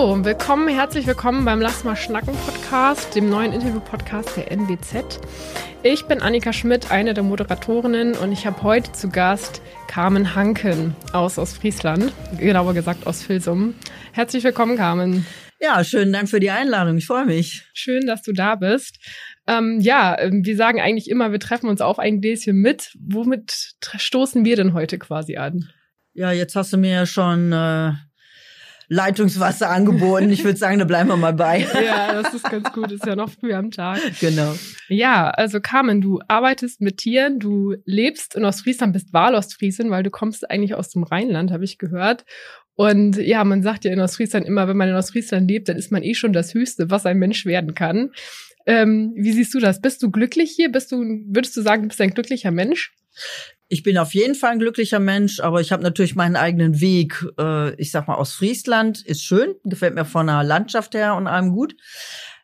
[0.00, 5.20] Hallo, willkommen, herzlich willkommen beim Lass mal schnacken Podcast, dem neuen Interview-Podcast der NWZ.
[5.82, 10.96] Ich bin Annika Schmidt, eine der Moderatorinnen und ich habe heute zu Gast Carmen Hanken
[11.12, 13.74] aus Ostfriesland, genauer gesagt aus Filsum.
[14.12, 15.26] Herzlich willkommen, Carmen.
[15.60, 16.96] Ja, schönen Dank für die Einladung.
[16.96, 17.68] Ich freue mich.
[17.74, 18.96] Schön, dass du da bist.
[19.46, 22.96] Ähm, ja, ähm, wir sagen eigentlich immer, wir treffen uns auf ein Gläschen mit.
[22.98, 25.68] Womit stoßen wir denn heute quasi an?
[26.14, 27.92] Ja, jetzt hast du mir ja schon äh,
[28.92, 30.30] Leitungswasser angeboten.
[30.30, 31.60] Ich würde sagen, da bleiben wir mal bei.
[31.84, 32.90] ja, das ist ganz gut.
[32.90, 34.00] Ist ja noch früh am Tag.
[34.20, 34.52] Genau.
[34.88, 40.10] Ja, also Carmen, du arbeitest mit Tieren, du lebst in Ostfriesland, bist Wahlostfriesin, weil du
[40.10, 42.24] kommst eigentlich aus dem Rheinland, habe ich gehört.
[42.74, 45.92] Und ja, man sagt ja in Ostfriesland immer, wenn man in Ostfriesland lebt, dann ist
[45.92, 48.10] man eh schon das Höchste, was ein Mensch werden kann.
[48.66, 49.80] Ähm, wie siehst du das?
[49.80, 50.68] Bist du glücklich hier?
[50.68, 50.96] Bist du,
[51.28, 52.92] würdest du sagen, du bist ein glücklicher Mensch?
[53.72, 57.24] Ich bin auf jeden Fall ein glücklicher Mensch, aber ich habe natürlich meinen eigenen Weg.
[57.38, 61.52] Äh, ich sag mal, Ostfriesland ist schön, gefällt mir von der Landschaft her und allem
[61.52, 61.76] gut.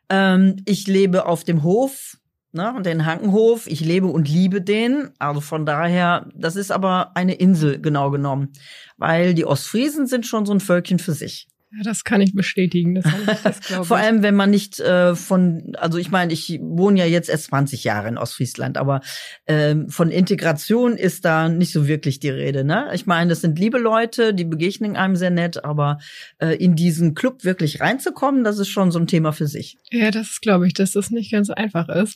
[0.07, 2.17] Ähm, ich lebe auf dem Hof
[2.53, 3.67] ne, den Hankenhof.
[3.67, 5.09] Ich lebe und liebe den.
[5.19, 8.53] Also von daher, das ist aber eine Insel genau genommen,
[8.95, 11.49] weil die Ostfriesen sind schon so ein Völkchen für sich.
[11.71, 12.95] Ja, das kann ich bestätigen.
[12.95, 13.05] Das,
[13.43, 17.29] das Vor allem, wenn man nicht äh, von, also ich meine, ich wohne ja jetzt
[17.29, 19.01] erst 20 Jahre in Ostfriesland, aber
[19.47, 22.63] ähm, von Integration ist da nicht so wirklich die Rede.
[22.63, 22.89] Ne?
[22.93, 25.99] Ich meine, das sind liebe Leute, die begegnen einem sehr nett, aber
[26.37, 29.77] äh, in diesen Club wirklich reinzukommen, das ist schon so ein Thema für sich.
[29.91, 32.15] Ja, das glaube ich, dass das nicht ganz einfach ist.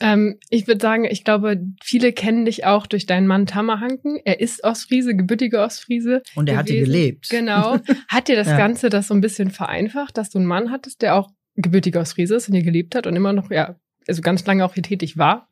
[0.00, 4.18] Ähm, ich würde sagen, ich glaube, viele kennen dich auch durch deinen Mann Tammerhanken.
[4.24, 6.22] Er ist Ostfriese, gebürtige Ostfriese.
[6.34, 7.28] Und er hatte gelebt.
[7.30, 7.78] Genau.
[8.08, 8.56] Hat dir das ja.
[8.56, 12.34] Ganze das so ein bisschen vereinfacht, dass du einen Mann hattest, der auch gebürtiger Ostfriese
[12.34, 13.76] ist und hier gelebt hat und immer noch, ja,
[14.08, 15.48] also ganz lange auch hier tätig war?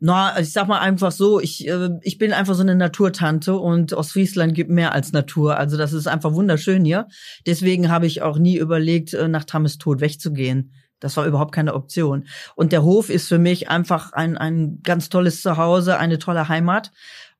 [0.00, 3.92] Na, ich sag mal einfach so, ich, äh, ich bin einfach so eine Naturtante und
[3.92, 5.56] Ostfriesland gibt mehr als Natur.
[5.56, 7.08] Also das ist einfach wunderschön hier.
[7.46, 10.72] Deswegen habe ich auch nie überlegt, äh, nach Tammes Tod wegzugehen.
[11.00, 12.26] Das war überhaupt keine Option.
[12.54, 16.90] Und der Hof ist für mich einfach ein, ein ganz tolles Zuhause, eine tolle Heimat.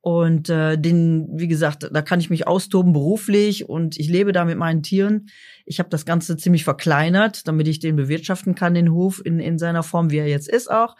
[0.00, 4.44] Und äh, den, wie gesagt, da kann ich mich austoben beruflich und ich lebe da
[4.44, 5.28] mit meinen Tieren.
[5.66, 9.58] Ich habe das Ganze ziemlich verkleinert, damit ich den bewirtschaften kann, den Hof in, in
[9.58, 10.96] seiner Form, wie er jetzt ist auch.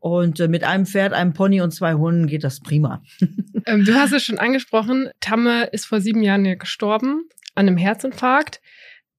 [0.00, 3.02] Und äh, mit einem Pferd, einem Pony und zwei Hunden geht das prima.
[3.64, 7.76] Ähm, du hast es schon angesprochen, Tamme ist vor sieben Jahren ja gestorben an einem
[7.76, 8.60] Herzinfarkt.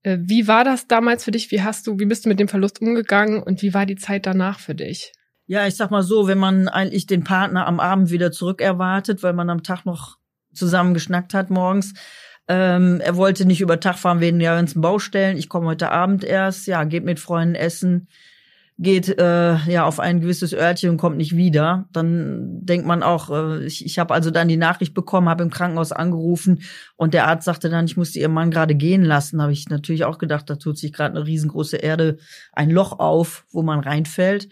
[0.04, 1.50] Äh, wie war das damals für dich?
[1.50, 4.26] Wie hast du, wie bist du mit dem Verlust umgegangen und wie war die Zeit
[4.26, 5.12] danach für dich?
[5.46, 9.22] Ja, ich sag mal so, wenn man eigentlich den Partner am Abend wieder zurück erwartet,
[9.22, 10.18] weil man am Tag noch
[10.54, 11.94] zusammen geschnackt hat morgens.
[12.46, 15.36] Ähm, er wollte nicht über Tag fahren wegen der ganzen Baustellen.
[15.36, 16.66] Ich komme heute Abend erst.
[16.66, 18.08] Ja, geht mit Freunden essen
[18.76, 23.30] geht äh, ja auf ein gewisses Örtchen und kommt nicht wieder, dann denkt man auch,
[23.30, 26.62] äh, ich, ich habe also dann die Nachricht bekommen, habe im Krankenhaus angerufen
[26.96, 29.40] und der Arzt sagte dann, ich musste ihren Mann gerade gehen lassen.
[29.40, 32.18] Habe ich natürlich auch gedacht, da tut sich gerade eine riesengroße Erde,
[32.52, 34.48] ein Loch auf, wo man reinfällt.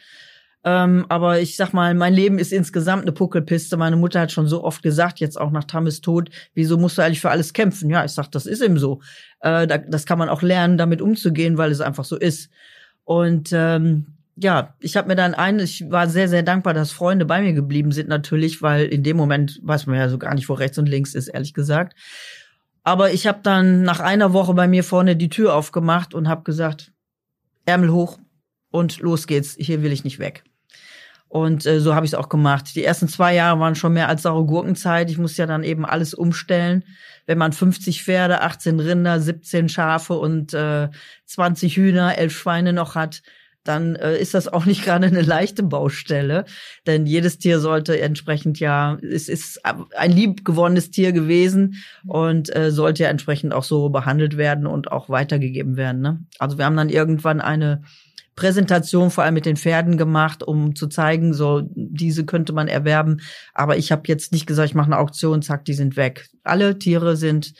[0.64, 3.76] Ähm, aber ich sag mal, mein Leben ist insgesamt eine Puckelpiste.
[3.76, 7.02] Meine Mutter hat schon so oft gesagt, jetzt auch nach Tammes Tod, wieso musst du
[7.02, 7.90] eigentlich für alles kämpfen?
[7.90, 9.00] Ja, ich sag, das ist eben so.
[9.40, 12.48] Äh, da, das kann man auch lernen, damit umzugehen, weil es einfach so ist.
[13.04, 17.24] Und ähm, ja, ich habe mir dann ein, ich war sehr, sehr dankbar, dass Freunde
[17.24, 20.48] bei mir geblieben sind natürlich, weil in dem Moment weiß man ja so gar nicht,
[20.48, 21.94] wo rechts und links ist, ehrlich gesagt.
[22.82, 26.42] Aber ich habe dann nach einer Woche bei mir vorne die Tür aufgemacht und habe
[26.42, 26.92] gesagt,
[27.64, 28.18] Ärmel hoch
[28.70, 30.42] und los geht's, hier will ich nicht weg.
[31.32, 32.74] Und äh, so habe ich es auch gemacht.
[32.74, 35.10] Die ersten zwei Jahre waren schon mehr als saure Gurkenzeit.
[35.10, 36.84] Ich musste ja dann eben alles umstellen.
[37.24, 40.90] Wenn man 50 Pferde, 18 Rinder, 17 Schafe und äh,
[41.24, 43.22] 20 Hühner, 11 Schweine noch hat,
[43.64, 46.44] dann äh, ist das auch nicht gerade eine leichte Baustelle.
[46.86, 53.04] Denn jedes Tier sollte entsprechend ja, es ist ein liebgewonnenes Tier gewesen und äh, sollte
[53.04, 56.02] ja entsprechend auch so behandelt werden und auch weitergegeben werden.
[56.02, 56.20] Ne?
[56.38, 57.84] Also wir haben dann irgendwann eine
[58.34, 63.20] Präsentation vor allem mit den Pferden gemacht, um zu zeigen, so diese könnte man erwerben.
[63.52, 66.28] Aber ich habe jetzt nicht gesagt, ich mache eine Auktion, zack, die sind weg.
[66.42, 67.54] Alle Tiere sind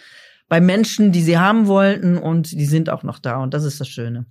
[0.48, 3.80] bei Menschen, die sie haben wollten und die sind auch noch da und das ist
[3.80, 4.26] das Schöne.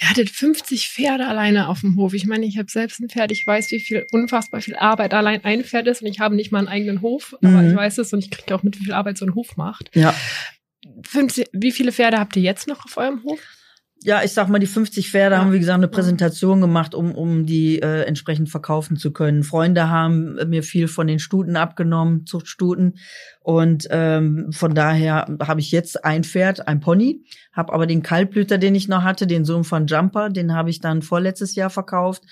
[0.00, 2.14] Ihr hattet 50 Pferde alleine auf dem Hof.
[2.14, 3.30] Ich meine, ich habe selbst ein Pferd.
[3.30, 6.50] Ich weiß, wie viel unfassbar viel Arbeit allein ein Pferd ist und ich habe nicht
[6.50, 7.70] mal einen eigenen Hof, aber mhm.
[7.70, 9.90] ich weiß es und ich kriege auch mit, wie viel Arbeit so ein Hof macht.
[9.94, 10.14] Ja.
[11.06, 13.38] 50, wie viele Pferde habt ihr jetzt noch auf eurem Hof?
[14.04, 15.40] Ja, ich sag mal, die 50 Pferde ja.
[15.40, 19.42] haben, wie gesagt, eine Präsentation gemacht, um, um die äh, entsprechend verkaufen zu können.
[19.42, 22.98] Freunde haben mir viel von den Stuten abgenommen, Zuchtstuten.
[23.40, 27.24] Und ähm, von daher habe ich jetzt ein Pferd, ein Pony,
[27.54, 30.80] habe aber den Kaltblüter, den ich noch hatte, den Sohn von Jumper, den habe ich
[30.80, 32.24] dann vorletztes Jahr verkauft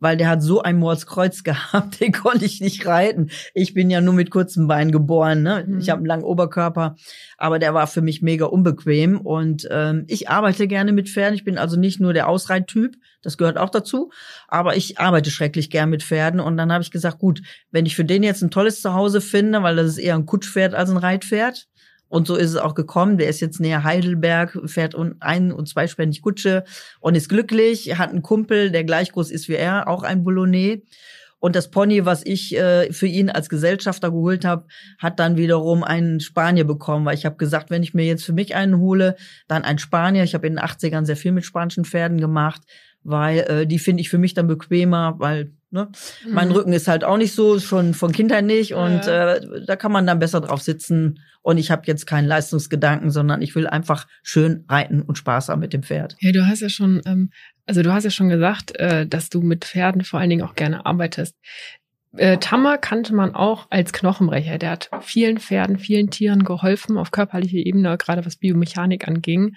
[0.00, 3.30] weil der hat so ein Mordskreuz gehabt, den konnte ich nicht reiten.
[3.54, 5.64] Ich bin ja nur mit kurzen Beinen geboren, ne?
[5.66, 5.78] Mhm.
[5.78, 6.96] Ich habe einen langen Oberkörper,
[7.38, 11.34] aber der war für mich mega unbequem und ähm, ich arbeite gerne mit Pferden.
[11.34, 14.10] Ich bin also nicht nur der Ausreittyp, das gehört auch dazu,
[14.48, 17.96] aber ich arbeite schrecklich gern mit Pferden und dann habe ich gesagt, gut, wenn ich
[17.96, 20.96] für den jetzt ein tolles Zuhause finde, weil das ist eher ein Kutschpferd als ein
[20.96, 21.66] Reitpferd,
[22.08, 23.18] und so ist es auch gekommen.
[23.18, 26.64] Der ist jetzt näher Heidelberg, fährt ein- und zweispändig Kutsche
[27.00, 27.98] und ist glücklich.
[27.98, 30.82] hat einen Kumpel, der gleich groß ist wie er, auch ein Boulonnais.
[31.38, 34.66] Und das Pony, was ich äh, für ihn als Gesellschafter geholt habe,
[34.98, 38.32] hat dann wiederum einen Spanier bekommen, weil ich habe gesagt, wenn ich mir jetzt für
[38.32, 39.16] mich einen hole,
[39.46, 40.24] dann ein Spanier.
[40.24, 42.62] Ich habe in den 80ern sehr viel mit spanischen Pferden gemacht,
[43.04, 45.88] weil äh, die finde ich für mich dann bequemer, weil Ne?
[46.24, 46.32] Mhm.
[46.32, 48.74] Mein Rücken ist halt auch nicht so, schon von Kindheit nicht.
[48.74, 49.34] Und ja.
[49.34, 51.20] äh, da kann man dann besser drauf sitzen.
[51.42, 55.60] Und ich habe jetzt keinen Leistungsgedanken, sondern ich will einfach schön reiten und Spaß haben
[55.60, 56.16] mit dem Pferd.
[56.20, 57.30] Ja, du hast ja schon, ähm,
[57.66, 60.54] also du hast ja schon gesagt, äh, dass du mit Pferden vor allen Dingen auch
[60.54, 61.36] gerne arbeitest.
[62.16, 64.58] Äh, Tammer kannte man auch als Knochenbrecher.
[64.58, 69.54] Der hat vielen Pferden, vielen Tieren geholfen auf körperlicher Ebene, gerade was Biomechanik anging.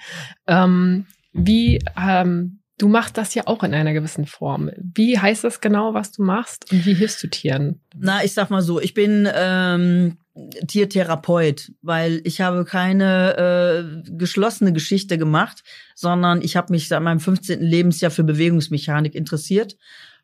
[0.47, 4.71] Ähm, wie ähm, Du machst das ja auch in einer gewissen Form.
[4.77, 7.81] Wie heißt das genau, was du machst und wie hilfst du Tieren?
[7.93, 10.17] Na, ich sag mal so, ich bin ähm,
[10.65, 15.61] Tiertherapeut, weil ich habe keine äh, geschlossene Geschichte gemacht,
[15.93, 17.61] sondern ich habe mich seit meinem 15.
[17.61, 19.75] Lebensjahr für Bewegungsmechanik interessiert,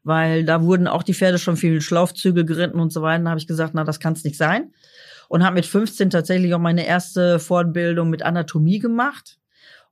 [0.03, 3.25] weil da wurden auch die Pferde schon viel Schlaufzüge geritten und so weiter.
[3.25, 4.71] Da habe ich gesagt, na, das kann es nicht sein.
[5.27, 9.39] Und habe mit 15 tatsächlich auch meine erste Fortbildung mit Anatomie gemacht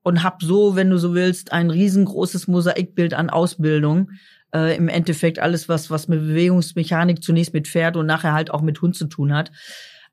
[0.04, 4.12] und habe so, wenn du so willst, ein riesengroßes Mosaikbild an Ausbildung.
[4.54, 8.62] Äh, Im Endeffekt alles, was, was mit Bewegungsmechanik zunächst mit Pferd und nachher halt auch
[8.62, 9.52] mit Hund zu tun hat.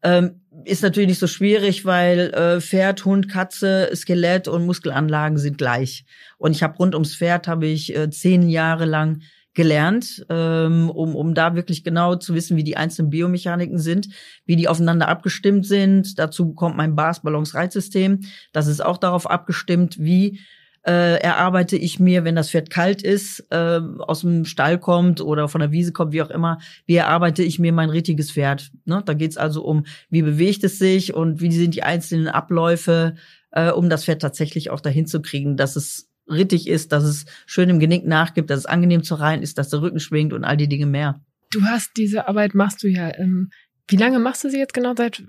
[0.02, 5.58] Ähm, ist natürlich nicht so schwierig, weil äh, Pferd, Hund, Katze, Skelett und Muskelanlagen sind
[5.58, 6.06] gleich.
[6.38, 9.20] Und ich habe rund ums Pferd habe ich äh, zehn Jahre lang
[9.54, 14.08] gelernt, ähm, um, um da wirklich genau zu wissen, wie die einzelnen Biomechaniken sind,
[14.46, 16.18] wie die aufeinander abgestimmt sind.
[16.18, 18.20] Dazu kommt mein Bars-Balance-Reizsystem.
[18.52, 20.40] Das ist auch darauf abgestimmt, wie
[20.86, 25.48] äh, erarbeite ich mir, wenn das Pferd kalt ist, äh, aus dem Stall kommt oder
[25.48, 28.70] von der Wiese kommt, wie auch immer, wie erarbeite ich mir mein richtiges Pferd.
[28.86, 29.02] Ne?
[29.04, 33.16] Da geht's also um, wie bewegt es sich und wie sind die einzelnen Abläufe,
[33.50, 37.26] äh, um das Pferd tatsächlich auch dahin zu kriegen, dass es rittig ist, dass es
[37.46, 40.44] schön im Genick nachgibt, dass es angenehm zu rein ist, dass der Rücken schwingt und
[40.44, 41.20] all die Dinge mehr.
[41.50, 43.50] Du hast diese Arbeit, machst du ja ähm,
[43.88, 45.22] wie lange machst du sie jetzt genau seit?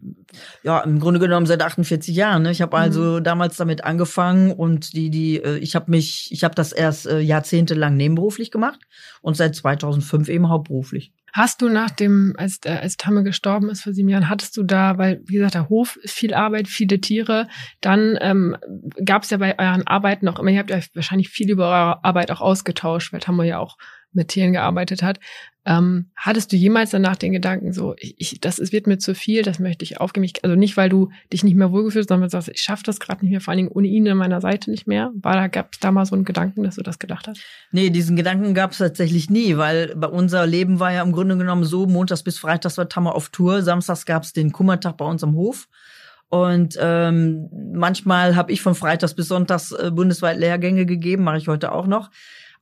[0.64, 2.44] Ja, im Grunde genommen seit 48 Jahren.
[2.44, 2.52] Ne?
[2.52, 3.24] Ich habe also mhm.
[3.24, 7.20] damals damit angefangen und die die äh, ich habe mich ich habe das erst äh,
[7.20, 8.80] jahrzehntelang nebenberuflich gemacht
[9.22, 11.14] und seit 2005 eben hauptberuflich.
[11.34, 14.64] Hast du nach dem, als, äh, als Tamme gestorben ist vor sieben Jahren, hattest du
[14.64, 17.48] da, weil, wie gesagt, der Hof ist viel Arbeit, viele Tiere,
[17.80, 18.58] dann ähm,
[19.06, 22.04] gab es ja bei euren Arbeiten auch immer, ihr habt ja wahrscheinlich viel über eure
[22.04, 23.78] Arbeit auch ausgetauscht, weil Tamme ja auch
[24.14, 25.20] mit Tieren gearbeitet hat.
[25.64, 29.44] Ähm, hattest du jemals danach den Gedanken, so, ich, das ist, wird mir zu viel,
[29.44, 30.24] das möchte ich aufgeben?
[30.24, 32.82] Ich, also nicht, weil du dich nicht mehr wohlgefühlst, sondern weil du sagst, ich schaffe
[32.84, 35.12] das gerade nicht mehr, vor allen Dingen ohne ihn an meiner Seite nicht mehr.
[35.14, 37.42] War da, gab es da mal so einen Gedanken, dass du das gedacht hast?
[37.72, 41.38] Nee, diesen Gedanken gab es tatsächlich nie, weil bei unser Leben war ja im Grunde
[41.38, 45.06] genommen so, montags bis freitags war Tammer auf Tour, samstags gab es den Kummertag bei
[45.06, 45.68] uns am Hof.
[46.32, 51.50] Und ähm, manchmal habe ich von Freitags bis Sonntags äh, bundesweit Lehrgänge gegeben, mache ich
[51.50, 52.10] heute auch noch.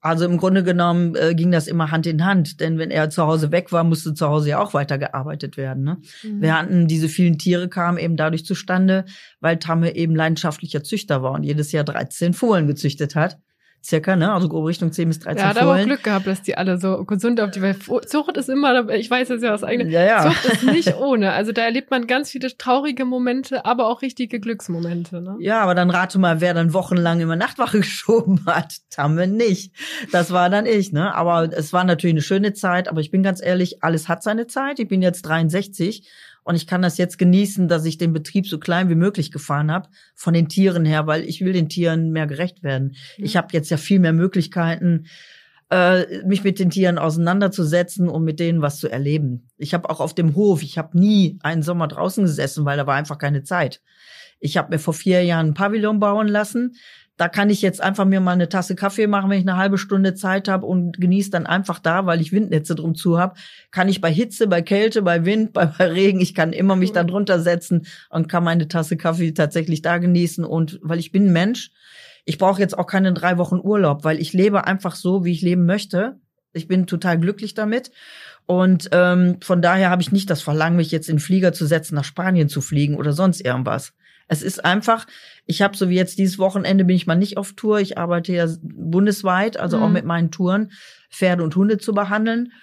[0.01, 3.25] Also im Grunde genommen äh, ging das immer Hand in Hand, denn wenn er zu
[3.25, 5.83] Hause weg war, musste zu Hause ja auch weitergearbeitet werden.
[5.83, 5.97] Ne?
[6.23, 6.41] Mhm.
[6.41, 9.05] Wir hatten diese vielen Tiere kamen eben dadurch zustande,
[9.41, 13.39] weil Tamme eben leidenschaftlicher Züchter war und jedes Jahr 13 Fohlen gezüchtet hat
[13.83, 14.31] circa, ne?
[14.31, 17.03] Also grobe Richtung 10 bis 13 Ja, da war Glück gehabt, dass die alle so
[17.05, 17.79] gesund auf die Welt.
[18.07, 19.89] Zucht ist immer, ich weiß es ja aus eigenem.
[19.89, 20.23] Ja, ja.
[20.23, 21.31] Zucht ist nicht ohne.
[21.31, 25.21] Also da erlebt man ganz viele traurige Momente, aber auch richtige Glücksmomente.
[25.21, 25.35] Ne?
[25.39, 28.75] Ja, aber dann rate mal, wer dann wochenlang immer Nachtwache geschoben hat.
[28.89, 29.73] Tamme nicht.
[30.11, 31.13] Das war dann ich, ne?
[31.15, 34.47] Aber es war natürlich eine schöne Zeit, aber ich bin ganz ehrlich, alles hat seine
[34.47, 34.79] Zeit.
[34.79, 36.07] Ich bin jetzt 63
[36.43, 39.71] und ich kann das jetzt genießen, dass ich den Betrieb so klein wie möglich gefahren
[39.71, 42.95] habe, von den Tieren her, weil ich will den Tieren mehr gerecht werden.
[43.17, 43.25] Mhm.
[43.25, 45.05] Ich habe jetzt ja viel mehr Möglichkeiten,
[45.69, 49.49] äh, mich mit den Tieren auseinanderzusetzen und mit denen was zu erleben.
[49.57, 52.87] Ich habe auch auf dem Hof, ich habe nie einen Sommer draußen gesessen, weil da
[52.87, 53.81] war einfach keine Zeit.
[54.39, 56.75] Ich habe mir vor vier Jahren ein Pavillon bauen lassen
[57.19, 59.77] da kann ich jetzt einfach mir mal eine Tasse Kaffee machen, wenn ich eine halbe
[59.77, 63.35] Stunde Zeit habe und genieße dann einfach da, weil ich Windnetze drum zu habe.
[63.71, 66.93] Kann ich bei Hitze, bei Kälte, bei Wind, bei, bei Regen, ich kann immer mich
[66.93, 70.45] da drunter setzen und kann meine Tasse Kaffee tatsächlich da genießen.
[70.45, 71.71] Und weil ich bin ein Mensch,
[72.23, 75.41] ich brauche jetzt auch keine drei Wochen Urlaub, weil ich lebe einfach so, wie ich
[75.41, 76.21] leben möchte.
[76.53, 77.91] Ich bin total glücklich damit.
[78.45, 81.65] Und ähm, von daher habe ich nicht das Verlangen, mich jetzt in den Flieger zu
[81.65, 83.91] setzen, nach Spanien zu fliegen oder sonst irgendwas.
[84.29, 85.07] Es ist einfach,
[85.45, 87.79] ich habe so wie jetzt dieses Wochenende bin ich mal nicht auf Tour.
[87.79, 89.83] Ich arbeite ja bundesweit, also mhm.
[89.83, 90.71] auch mit meinen Touren,
[91.09, 92.53] Pferde und Hunde zu behandeln.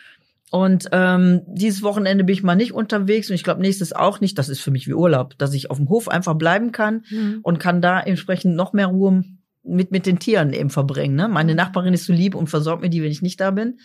[0.53, 4.39] Und ähm, dieses Wochenende bin ich mal nicht unterwegs und ich glaube nächstes auch nicht.
[4.39, 7.41] Das ist für mich wie Urlaub, dass ich auf dem Hof einfach bleiben kann mhm.
[7.43, 9.25] und kann da entsprechend noch mehr Ruhe
[9.65, 11.17] mit mit den Tieren eben verbringen.
[11.17, 11.29] Ne?
[11.29, 13.81] Meine Nachbarin ist so lieb und versorgt mir die, wenn ich nicht da bin.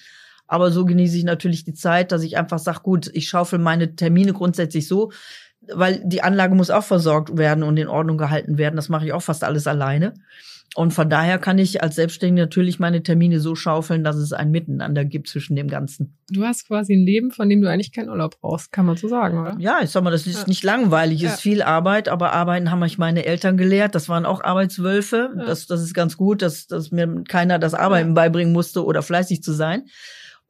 [0.45, 3.95] Aber so genieße ich natürlich die Zeit, dass ich einfach sage, gut, ich schaufel meine
[3.95, 5.11] Termine grundsätzlich so,
[5.61, 8.75] weil die Anlage muss auch versorgt werden und in Ordnung gehalten werden.
[8.75, 10.13] Das mache ich auch fast alles alleine.
[10.73, 14.51] Und von daher kann ich als Selbstständige natürlich meine Termine so schaufeln, dass es ein
[14.51, 16.17] Miteinander gibt zwischen dem Ganzen.
[16.29, 19.09] Du hast quasi ein Leben, von dem du eigentlich keinen Urlaub brauchst, kann man so
[19.09, 19.57] sagen, oder?
[19.59, 20.47] Ja, ich sag mal, das ist ja.
[20.47, 21.33] nicht langweilig, ja.
[21.33, 23.95] ist viel Arbeit, aber Arbeiten haben mich meine Eltern gelehrt.
[23.95, 25.31] Das waren auch Arbeitswölfe.
[25.37, 25.45] Ja.
[25.45, 29.43] Das, das ist ganz gut, dass, dass mir keiner das Arbeiten beibringen musste oder fleißig
[29.43, 29.83] zu sein.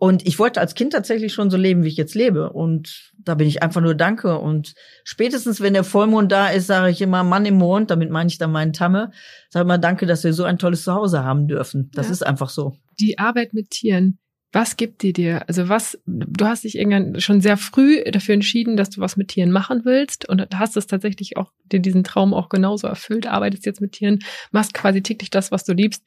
[0.02, 2.52] Und ich wollte als Kind tatsächlich schon so leben, wie ich jetzt lebe.
[2.52, 4.40] Und da bin ich einfach nur Danke.
[4.40, 8.28] Und spätestens, wenn der Vollmond da ist, sage ich immer Mann im Mond, damit meine
[8.28, 9.12] ich dann meinen Tamme,
[9.52, 11.92] sage immer Danke, dass wir so ein tolles Zuhause haben dürfen.
[11.94, 12.14] Das ja.
[12.14, 12.74] ist einfach so.
[13.00, 14.18] Die Arbeit mit Tieren,
[14.52, 15.48] was gibt die dir?
[15.48, 19.28] Also was, du hast dich irgendwann schon sehr früh dafür entschieden, dass du was mit
[19.28, 23.68] Tieren machen willst und hast es tatsächlich auch, dir diesen Traum auch genauso erfüllt, arbeitest
[23.68, 24.18] jetzt mit Tieren,
[24.50, 26.02] machst quasi täglich das, was du liebst.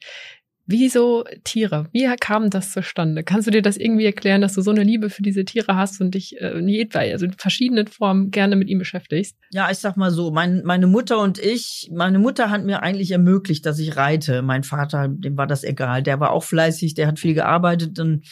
[0.67, 1.87] Wieso Tiere?
[1.91, 3.23] Wie kam das zustande?
[3.23, 6.01] Kannst du dir das irgendwie erklären, dass du so eine Liebe für diese Tiere hast
[6.01, 9.37] und dich äh, in jedwei, also in verschiedenen Formen gerne mit ihm beschäftigst?
[9.51, 13.11] Ja, ich sag mal so, mein, meine Mutter und ich, meine Mutter hat mir eigentlich
[13.11, 14.41] ermöglicht, dass ich reite.
[14.41, 16.01] Mein Vater, dem war das egal.
[16.01, 18.25] Der war auch fleißig, der hat viel gearbeitet und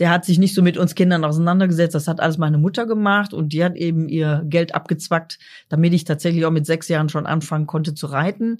[0.00, 1.94] der hat sich nicht so mit uns Kindern auseinandergesetzt.
[1.94, 5.38] Das hat alles meine Mutter gemacht und die hat eben ihr Geld abgezwackt,
[5.68, 8.58] damit ich tatsächlich auch mit sechs Jahren schon anfangen konnte zu reiten.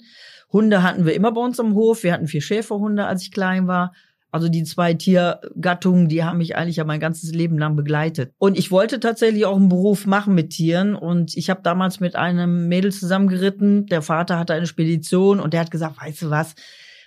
[0.51, 2.03] Hunde hatten wir immer bei uns am Hof.
[2.03, 3.93] Wir hatten vier Schäferhunde, als ich klein war.
[4.29, 8.33] Also die zwei Tiergattungen, die haben mich eigentlich ja mein ganzes Leben lang begleitet.
[8.37, 10.95] Und ich wollte tatsächlich auch einen Beruf machen mit Tieren.
[10.95, 13.85] Und ich habe damals mit einem Mädel zusammengeritten.
[13.87, 16.55] Der Vater hatte eine Spedition und der hat gesagt, weißt du was,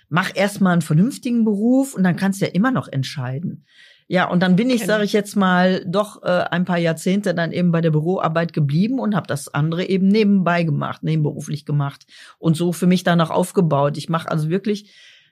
[0.09, 3.65] mach erstmal einen vernünftigen Beruf und dann kannst du ja immer noch entscheiden.
[4.11, 7.53] Ja, und dann bin ich, sage ich jetzt mal, doch äh, ein paar Jahrzehnte dann
[7.53, 12.05] eben bei der Büroarbeit geblieben und habe das andere eben nebenbei gemacht, nebenberuflich gemacht
[12.37, 13.97] und so für mich danach aufgebaut.
[13.97, 14.91] Ich mache also wirklich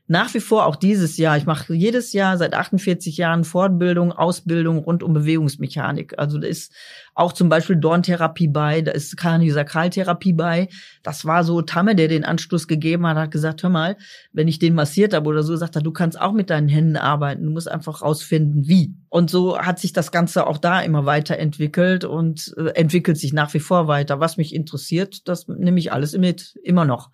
[0.09, 1.37] nach wie vor auch dieses Jahr.
[1.37, 6.17] Ich mache jedes Jahr seit 48 Jahren Fortbildung, Ausbildung rund um Bewegungsmechanik.
[6.17, 6.73] Also da ist
[7.13, 10.67] auch zum Beispiel Dorntherapie bei, da ist Kraniosakraltherapie bei.
[11.03, 13.97] Das war so Tamme, der den Anstoß gegeben hat, hat gesagt, hör mal,
[14.33, 16.97] wenn ich den massiert habe oder so, sagt er, du kannst auch mit deinen Händen
[16.97, 17.43] arbeiten.
[17.43, 18.95] Du musst einfach rausfinden, wie.
[19.09, 23.53] Und so hat sich das Ganze auch da immer weiterentwickelt und äh, entwickelt sich nach
[23.53, 24.19] wie vor weiter.
[24.19, 27.11] Was mich interessiert, das nehme ich alles mit, immer noch.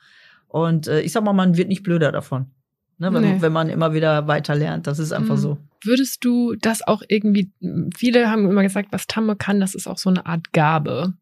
[0.48, 2.52] Und äh, ich sag mal, man wird nicht blöder davon.
[2.98, 3.42] Ne, wenn, nee.
[3.42, 4.88] wenn, man immer wieder weiter lernt.
[4.88, 5.42] Das ist einfach mhm.
[5.42, 5.58] so.
[5.84, 7.52] Würdest du das auch irgendwie,
[7.96, 11.14] viele haben immer gesagt, was Tamme kann, das ist auch so eine Art Gabe.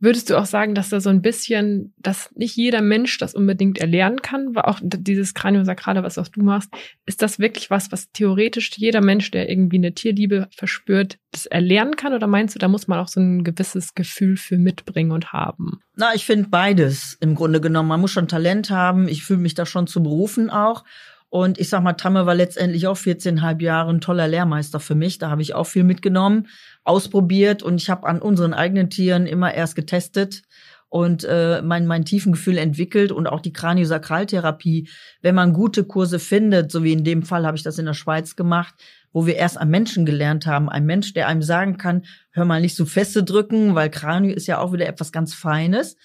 [0.00, 3.78] Würdest du auch sagen, dass da so ein bisschen, dass nicht jeder Mensch das unbedingt
[3.78, 6.70] erlernen kann, weil auch dieses Kraniosakrale, was auch du machst,
[7.06, 11.94] ist das wirklich was, was theoretisch jeder Mensch, der irgendwie eine Tierliebe verspürt, das erlernen
[11.94, 12.12] kann?
[12.12, 15.80] Oder meinst du, da muss man auch so ein gewisses Gefühl für mitbringen und haben?
[15.94, 17.88] Na, ich finde beides im Grunde genommen.
[17.88, 19.06] Man muss schon Talent haben.
[19.06, 20.84] Ich fühle mich da schon zu berufen auch.
[21.30, 25.18] Und ich sag mal, Tamme war letztendlich auch 14,5 Jahre ein toller Lehrmeister für mich.
[25.18, 26.48] Da habe ich auch viel mitgenommen,
[26.84, 30.42] ausprobiert und ich habe an unseren eigenen Tieren immer erst getestet
[30.88, 34.88] und äh, mein, mein tiefen Gefühl entwickelt und auch die Kraniosakraltherapie.
[35.22, 37.94] Wenn man gute Kurse findet, so wie in dem Fall habe ich das in der
[37.94, 38.74] Schweiz gemacht,
[39.12, 40.68] wo wir erst am Menschen gelernt haben.
[40.68, 44.48] Ein Mensch, der einem sagen kann, hör mal nicht so feste drücken, weil Kranio ist
[44.48, 45.96] ja auch wieder etwas ganz Feines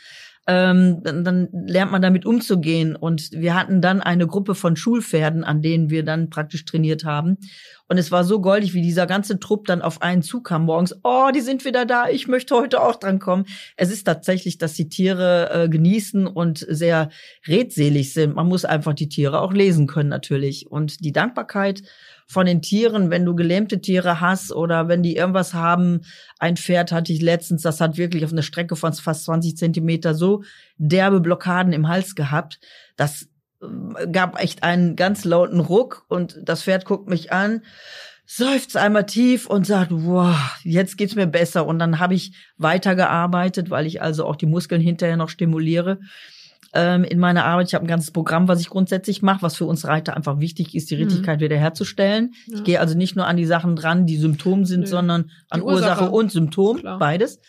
[0.48, 2.96] ähm, dann, dann lernt man damit umzugehen.
[2.96, 7.38] Und wir hatten dann eine Gruppe von Schulpferden, an denen wir dann praktisch trainiert haben.
[7.88, 10.96] Und es war so goldig, wie dieser ganze Trupp dann auf einen zukam morgens.
[11.04, 12.10] Oh, die sind wieder da.
[12.10, 13.46] Ich möchte heute auch dran kommen.
[13.78, 17.10] Es ist tatsächlich, dass die Tiere äh, genießen und sehr
[17.48, 18.36] redselig sind.
[18.36, 20.72] Man muss einfach die Tiere auch lesen können natürlich.
[20.72, 21.84] Und die Dankbarkeit
[22.28, 26.02] von den Tieren, wenn du gelähmte Tiere hast oder wenn die irgendwas haben.
[26.40, 30.16] Ein Pferd hatte ich letztens, das hat wirklich auf einer Strecke von fast 20 Zentimeter
[30.16, 30.44] so
[30.78, 32.60] derbe Blockaden im Hals gehabt.
[32.96, 33.28] Das
[34.12, 37.62] gab echt einen ganz lauten Ruck und das Pferd guckt mich an
[38.26, 41.66] seufzt einmal tief und sagt, wow, jetzt geht's mir besser.
[41.66, 46.00] Und dann habe ich weitergearbeitet, weil ich also auch die Muskeln hinterher noch stimuliere
[46.74, 47.68] ähm, in meiner Arbeit.
[47.68, 50.76] Ich habe ein ganzes Programm, was ich grundsätzlich mache, was für uns Reiter einfach wichtig
[50.76, 51.46] ist, die Rittigkeit mhm.
[51.46, 52.34] wiederherzustellen.
[52.48, 52.58] Ja.
[52.58, 54.88] Ich gehe also nicht nur an die Sachen dran, die Symptom sind, Nö.
[54.88, 56.02] sondern an Ursache.
[56.04, 56.12] Ursache.
[56.12, 56.98] und Symptom, Klar.
[56.98, 57.40] beides.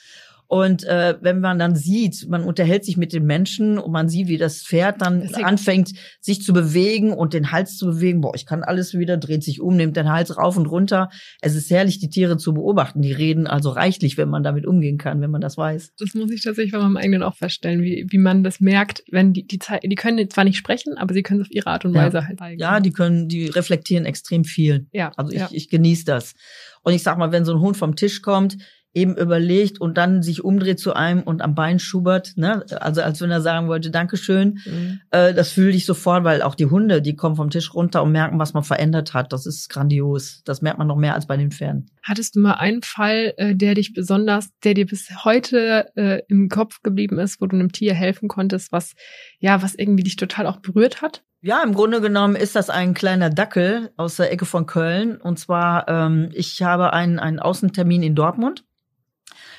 [0.49, 4.29] Und äh, wenn man dann sieht, man unterhält sich mit den Menschen und man sieht,
[4.29, 8.35] wie das Pferd dann das anfängt, sich zu bewegen und den Hals zu bewegen, boah,
[8.35, 11.09] ich kann alles wieder, dreht sich um, nimmt den Hals rauf und runter.
[11.41, 13.03] Es ist herrlich, die Tiere zu beobachten.
[13.03, 15.95] Die reden also reichlich, wenn man damit umgehen kann, wenn man das weiß.
[15.99, 19.33] Das muss ich tatsächlich bei meinem eigenen auch feststellen, wie, wie man das merkt, wenn
[19.33, 21.85] die, die Zeit, die können zwar nicht sprechen, aber sie können es auf ihre Art
[21.85, 22.27] und Weise ja.
[22.27, 22.61] halt zeigen.
[22.61, 24.87] Ja, die können, die reflektieren extrem viel.
[24.93, 25.11] Ja.
[25.17, 25.49] Also ich, ja.
[25.51, 26.35] ich genieße das.
[26.83, 28.59] Und ich sag mal, wenn so ein Hund vom Tisch kommt,
[28.97, 32.65] eben überlegt und dann sich umdreht zu einem und am Bein schubert, ne?
[32.81, 34.59] Also als wenn er sagen wollte, Dankeschön.
[34.65, 35.01] Mhm.
[35.11, 38.13] Äh, das fühle ich sofort, weil auch die Hunde, die kommen vom Tisch runter und
[38.13, 39.33] merken, was man verändert hat.
[39.33, 40.43] Das ist grandios.
[40.45, 41.91] Das merkt man noch mehr als bei den Pferden.
[42.03, 46.49] Hattest du mal einen Fall, äh, der dich besonders, der dir bis heute äh, im
[46.49, 48.95] Kopf geblieben ist, wo du einem Tier helfen konntest, was
[49.39, 51.23] ja, was irgendwie dich total auch berührt hat?
[51.43, 55.21] Ja, im Grunde genommen ist das ein kleiner Dackel aus der Ecke von Köln.
[55.21, 58.65] Und zwar, ähm, ich habe einen, einen Außentermin in Dortmund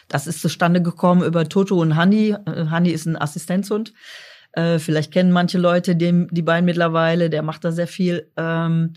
[0.07, 2.35] das ist zustande gekommen über Toto und Hanni.
[2.45, 3.93] Äh, Hanni ist ein Assistenzhund.
[4.53, 7.29] Äh, vielleicht kennen manche Leute den, die beiden mittlerweile.
[7.29, 8.31] Der macht da sehr viel.
[8.37, 8.93] Ähm,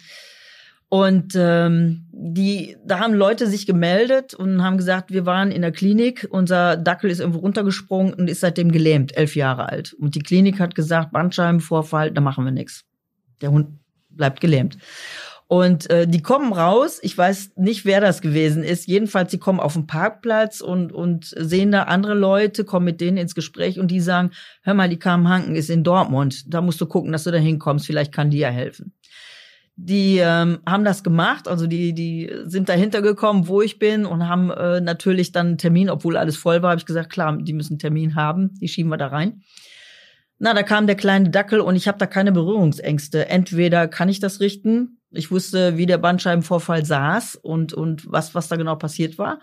[0.88, 5.70] und ähm, die, da haben Leute sich gemeldet und haben gesagt, wir waren in der
[5.70, 9.92] Klinik, unser Dackel ist irgendwo runtergesprungen und ist seitdem gelähmt, elf Jahre alt.
[9.92, 12.86] Und die Klinik hat gesagt, Bandscheibenvorfall, da machen wir nichts.
[13.40, 14.78] Der Hund bleibt gelähmt.
[15.50, 18.86] Und äh, die kommen raus, ich weiß nicht, wer das gewesen ist.
[18.86, 23.16] Jedenfalls, sie kommen auf den Parkplatz und, und sehen da andere Leute, kommen mit denen
[23.16, 24.30] ins Gespräch und die sagen,
[24.62, 26.54] hör mal, die Carmen Hanken ist in Dortmund.
[26.54, 28.94] Da musst du gucken, dass du da hinkommst, vielleicht kann die ja helfen.
[29.74, 34.28] Die ähm, haben das gemacht, also die, die sind dahinter gekommen, wo ich bin und
[34.28, 37.54] haben äh, natürlich dann einen Termin, obwohl alles voll war, habe ich gesagt, klar, die
[37.54, 39.42] müssen einen Termin haben, die schieben wir da rein.
[40.38, 43.28] Na, da kam der kleine Dackel und ich habe da keine Berührungsängste.
[43.28, 48.48] Entweder kann ich das richten, ich wusste, wie der Bandscheibenvorfall saß und, und was, was
[48.48, 49.40] da genau passiert war.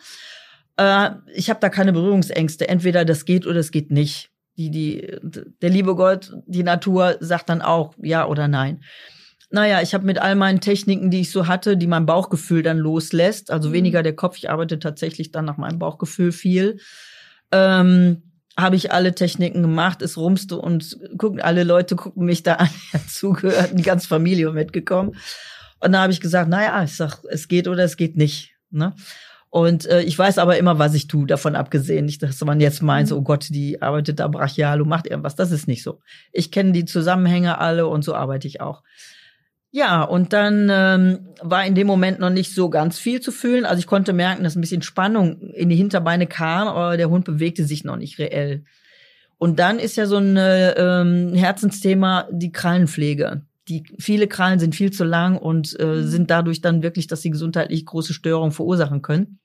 [0.78, 2.68] Äh, ich habe da keine Berührungsängste.
[2.70, 4.30] Entweder das geht oder es geht nicht.
[4.58, 5.16] Die, die,
[5.62, 8.84] der liebe Gott, die Natur sagt dann auch ja oder nein.
[9.50, 12.78] Naja, ich habe mit all meinen Techniken, die ich so hatte, die mein Bauchgefühl dann
[12.78, 13.74] loslässt, also mhm.
[13.74, 16.80] weniger der Kopf, ich arbeite tatsächlich dann nach meinem Bauchgefühl viel,
[17.52, 18.24] ähm,
[18.58, 22.70] habe ich alle Techniken gemacht, es rumste und gucken, alle Leute gucken mich da an,
[23.08, 25.16] zugehört, die ganze Familie mitgekommen.
[25.80, 28.56] Und da habe ich gesagt, naja, ich sag, es geht oder es geht nicht.
[28.70, 28.94] Ne?
[29.50, 32.06] Und äh, ich weiß aber immer, was ich tue, davon abgesehen.
[32.06, 33.18] Nicht, dass man jetzt meint, mhm.
[33.18, 35.36] oh Gott, die arbeitet da brachial und macht irgendwas.
[35.36, 36.00] Das ist nicht so.
[36.32, 38.84] Ich kenne die Zusammenhänge alle und so arbeite ich auch.
[39.72, 43.66] Ja, und dann ähm, war in dem Moment noch nicht so ganz viel zu fühlen.
[43.66, 47.26] Also ich konnte merken, dass ein bisschen Spannung in die Hinterbeine kam, aber der Hund
[47.26, 48.64] bewegte sich noch nicht reell.
[49.38, 54.76] Und dann ist ja so ein äh, ähm, Herzensthema die Krallenpflege die viele Krallen sind
[54.76, 56.08] viel zu lang und äh, mhm.
[56.08, 59.40] sind dadurch dann wirklich, dass sie gesundheitlich große Störungen verursachen können.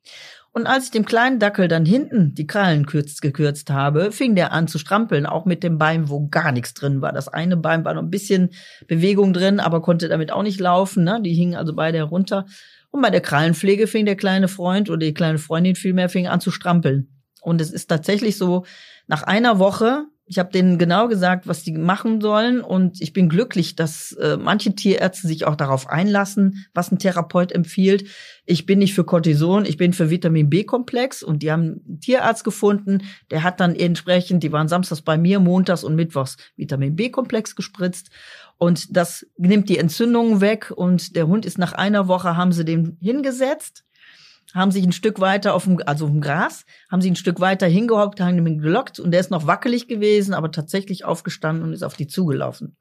[0.55, 4.53] Und als ich dem kleinen Dackel dann hinten die Krallen kürzt, gekürzt habe, fing der
[4.53, 7.13] an zu strampeln, auch mit dem Bein, wo gar nichts drin war.
[7.13, 8.51] Das eine Bein war noch ein bisschen
[8.87, 11.05] Bewegung drin, aber konnte damit auch nicht laufen.
[11.05, 11.21] Ne?
[11.25, 12.45] Die hingen also beide herunter.
[12.91, 16.41] Und bei der Krallenpflege fing der kleine Freund oder die kleine Freundin vielmehr fing an
[16.41, 17.09] zu strampeln.
[17.41, 18.67] Und es ist tatsächlich so,
[19.07, 22.61] nach einer Woche ich habe denen genau gesagt, was die machen sollen.
[22.61, 27.53] Und ich bin glücklich, dass äh, manche Tierärzte sich auch darauf einlassen, was ein Therapeut
[27.53, 28.09] empfiehlt.
[28.47, 31.23] Ich bin nicht für Cortison, ich bin für Vitamin B-Komplex.
[31.23, 35.41] Und die haben einen Tierarzt gefunden, der hat dann entsprechend, die waren samstags bei mir,
[35.41, 38.11] montags und mittwochs Vitamin B-Komplex gespritzt.
[38.59, 40.73] Und das nimmt die Entzündungen weg.
[40.75, 43.85] Und der Hund ist nach einer Woche, haben sie den hingesetzt
[44.55, 47.41] haben sich ein Stück weiter auf dem, also auf dem Gras, haben sie ein Stück
[47.41, 51.73] weiter hingehockt, haben ihn gelockt und der ist noch wackelig gewesen, aber tatsächlich aufgestanden und
[51.73, 52.77] ist auf die zugelaufen.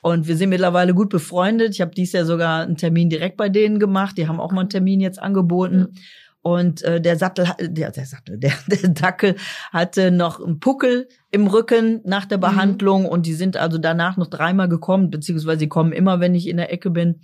[0.00, 1.70] Und wir sind mittlerweile gut befreundet.
[1.70, 4.18] Ich habe dies Jahr sogar einen Termin direkt bei denen gemacht.
[4.18, 5.94] Die haben auch mal einen Termin jetzt angeboten.
[6.42, 9.36] Und äh, der Sattel, der, der Sattel, der, der Dackel
[9.72, 12.42] hatte noch einen Puckel im Rücken nach der mhm.
[12.42, 13.08] Behandlung mhm.
[13.08, 16.58] und die sind also danach noch dreimal gekommen, beziehungsweise sie kommen immer, wenn ich in
[16.58, 17.20] der Ecke bin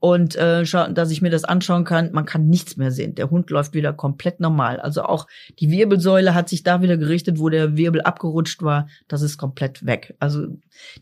[0.00, 2.10] und äh, dass ich mir das anschauen kann.
[2.12, 3.14] Man kann nichts mehr sehen.
[3.14, 4.80] Der Hund läuft wieder komplett normal.
[4.80, 5.26] Also auch
[5.58, 8.88] die Wirbelsäule hat sich da wieder gerichtet, wo der Wirbel abgerutscht war.
[9.08, 10.16] Das ist komplett weg.
[10.18, 10.46] Also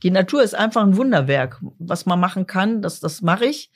[0.02, 1.60] die Natur ist einfach ein Wunderwerk.
[1.78, 3.70] Was man machen kann, das, das mache ich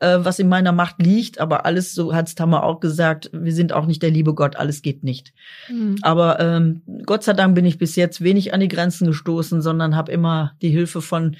[0.00, 3.72] äh, was in meiner Macht liegt, aber alles, so hat's Tammer auch gesagt, wir sind
[3.72, 5.32] auch nicht der liebe Gott, alles geht nicht.
[5.68, 5.96] Mhm.
[6.02, 9.96] Aber ähm, Gott sei Dank bin ich bis jetzt wenig an die Grenzen gestoßen, sondern
[9.96, 11.36] habe immer die Hilfe von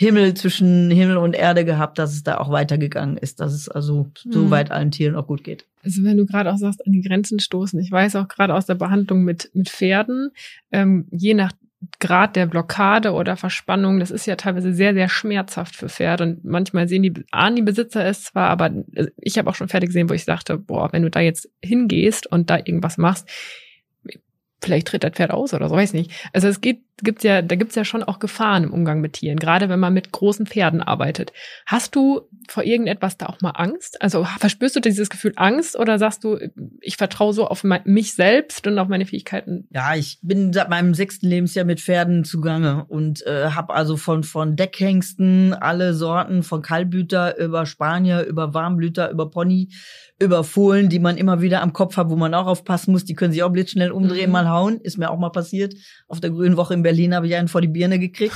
[0.00, 4.10] Himmel zwischen Himmel und Erde gehabt, dass es da auch weitergegangen ist, dass es also
[4.24, 4.32] mhm.
[4.32, 5.66] so weit allen Tieren auch gut geht.
[5.84, 8.64] Also wenn du gerade auch sagst, an die Grenzen stoßen, ich weiß auch gerade aus
[8.64, 10.30] der Behandlung mit, mit Pferden,
[10.72, 11.52] ähm, je nach
[11.98, 16.24] Grad der Blockade oder Verspannung, das ist ja teilweise sehr, sehr schmerzhaft für Pferde.
[16.24, 19.68] Und manchmal sehen die, ahnen die Besitzer es zwar, aber äh, ich habe auch schon
[19.68, 23.28] Pferde gesehen, wo ich sagte, boah, wenn du da jetzt hingehst und da irgendwas machst,
[24.62, 26.10] vielleicht tritt das Pferd aus oder so, weiß nicht.
[26.32, 29.38] Also es geht, gibt's ja, da gibt's ja schon auch Gefahren im Umgang mit Tieren,
[29.38, 31.32] gerade wenn man mit großen Pferden arbeitet.
[31.66, 34.00] Hast du vor irgendetwas da auch mal Angst?
[34.02, 36.38] Also verspürst du dieses Gefühl Angst oder sagst du,
[36.80, 39.68] ich vertraue so auf mich selbst und auf meine Fähigkeiten?
[39.70, 44.24] Ja, ich bin seit meinem sechsten Lebensjahr mit Pferden zugange und äh, habe also von
[44.24, 49.68] von Deckhengsten alle Sorten, von Kaltblüter über Spanier, über Warmblüter, über Pony,
[50.20, 53.04] über Fohlen, die man immer wieder am Kopf hat, wo man auch aufpassen muss.
[53.04, 54.32] Die können sich auch blitzschnell umdrehen, mhm.
[54.32, 54.80] mal hauen.
[54.80, 55.74] Ist mir auch mal passiert.
[56.08, 58.34] Auf der Grünen Woche in Berlin habe ich einen vor die Birne gekriegt.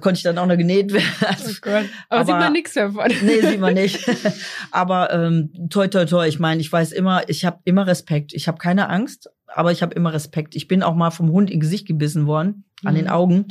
[0.00, 1.04] Konnte ich dann auch noch genäht werden.
[1.20, 1.84] Also, oh Gott.
[2.08, 3.12] Aber, aber, sieht man nichts davon.
[3.22, 4.08] Nee, sieht man nicht.
[4.70, 6.26] aber ähm, toi, toi, toi.
[6.26, 8.32] Ich meine, ich weiß immer, ich habe immer Respekt.
[8.32, 10.54] Ich habe keine Angst, aber ich habe immer Respekt.
[10.56, 12.88] Ich bin auch mal vom Hund in Gesicht gebissen worden, mhm.
[12.88, 13.10] an den mhm.
[13.10, 13.46] Augen.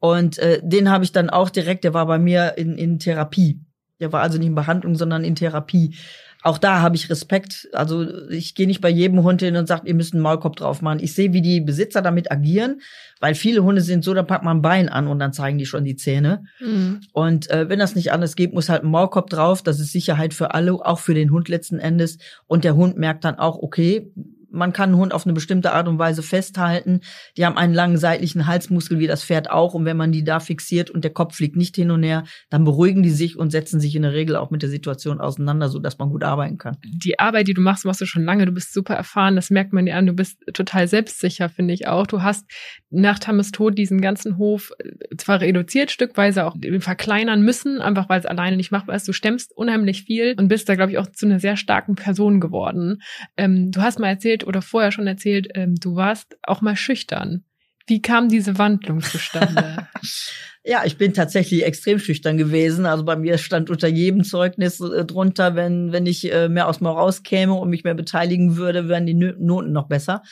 [0.00, 3.60] Und äh, den habe ich dann auch direkt, der war bei mir in, in Therapie.
[4.00, 5.96] Der war also nicht in Behandlung, sondern in Therapie
[6.42, 7.68] auch da habe ich Respekt.
[7.72, 10.82] Also ich gehe nicht bei jedem Hund hin und sage, ihr müsst einen Maulkorb drauf
[10.82, 11.00] machen.
[11.00, 12.80] Ich sehe, wie die Besitzer damit agieren,
[13.20, 15.66] weil viele Hunde sind so, da packt man ein Bein an und dann zeigen die
[15.66, 16.44] schon die Zähne.
[16.60, 17.00] Mhm.
[17.12, 19.62] Und äh, wenn das nicht anders geht, muss halt ein Maulkorb drauf.
[19.62, 22.18] Das ist Sicherheit für alle, auch für den Hund letzten Endes.
[22.46, 24.12] Und der Hund merkt dann auch, okay,
[24.50, 27.00] man kann einen Hund auf eine bestimmte Art und Weise festhalten.
[27.36, 29.74] Die haben einen langen seitlichen Halsmuskel wie das Pferd auch.
[29.74, 32.64] Und wenn man die da fixiert und der Kopf fliegt nicht hin und her, dann
[32.64, 35.78] beruhigen die sich und setzen sich in der Regel auch mit der Situation auseinander, so
[35.78, 36.76] dass man gut arbeiten kann.
[36.84, 38.46] Die Arbeit, die du machst, machst du schon lange.
[38.46, 39.36] Du bist super erfahren.
[39.36, 40.06] Das merkt man dir an.
[40.06, 42.06] Du bist total selbstsicher, finde ich auch.
[42.06, 42.46] Du hast
[42.90, 48.20] nach Tammes Tod diesen ganzen Hof äh, zwar reduziert, stückweise auch verkleinern müssen, einfach weil
[48.20, 49.06] es alleine nicht machbar ist.
[49.06, 52.40] Du stemmst unheimlich viel und bist da, glaube ich, auch zu einer sehr starken Person
[52.40, 53.02] geworden.
[53.36, 56.76] Ähm, du hast mal erzählt, erzählt oder vorher schon erzählt, ähm, du warst auch mal
[56.76, 57.44] schüchtern.
[57.86, 59.88] Wie kam diese Wandlung zustande?
[60.64, 62.86] ja, ich bin tatsächlich extrem schüchtern gewesen.
[62.86, 66.80] Also bei mir stand unter jedem Zeugnis äh, drunter, wenn, wenn ich äh, mehr aus
[66.80, 70.22] mir rauskäme und mich mehr beteiligen würde, wären die Noten noch besser.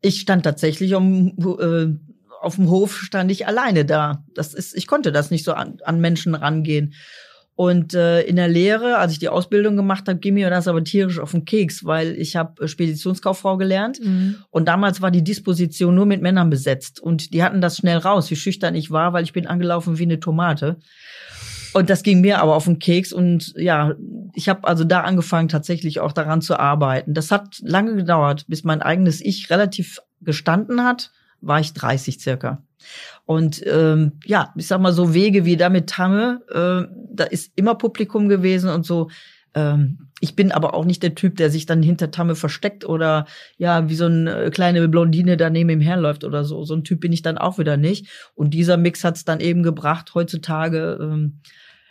[0.00, 1.86] Ich stand tatsächlich um, äh,
[2.40, 4.24] auf dem Hof stand ich alleine da.
[4.34, 6.94] Das ist, ich konnte das nicht so an, an Menschen rangehen.
[7.54, 10.82] Und äh, in der Lehre, als ich die Ausbildung gemacht habe, ging mir das aber
[10.82, 14.36] tierisch auf den Keks, weil ich habe äh, Speditionskauffrau gelernt mhm.
[14.50, 18.30] und damals war die Disposition nur mit Männern besetzt und die hatten das schnell raus,
[18.30, 20.78] wie schüchtern ich war, weil ich bin angelaufen wie eine Tomate.
[21.74, 23.94] Und das ging mir aber auf den Keks und ja,
[24.34, 27.12] ich habe also da angefangen tatsächlich auch daran zu arbeiten.
[27.12, 31.10] Das hat lange gedauert, bis mein eigenes Ich relativ gestanden hat,
[31.42, 32.62] war ich 30 circa.
[33.24, 37.52] Und ähm, ja, ich sag mal so Wege wie da mit Tamme, äh, da ist
[37.56, 39.10] immer Publikum gewesen und so.
[39.54, 43.26] Ähm, ich bin aber auch nicht der Typ, der sich dann hinter Tamme versteckt oder
[43.58, 46.64] ja, wie so eine kleine Blondine da neben ihm herläuft oder so.
[46.64, 48.08] So ein Typ bin ich dann auch wieder nicht.
[48.34, 51.40] Und dieser Mix hat's dann eben gebracht, heutzutage ähm,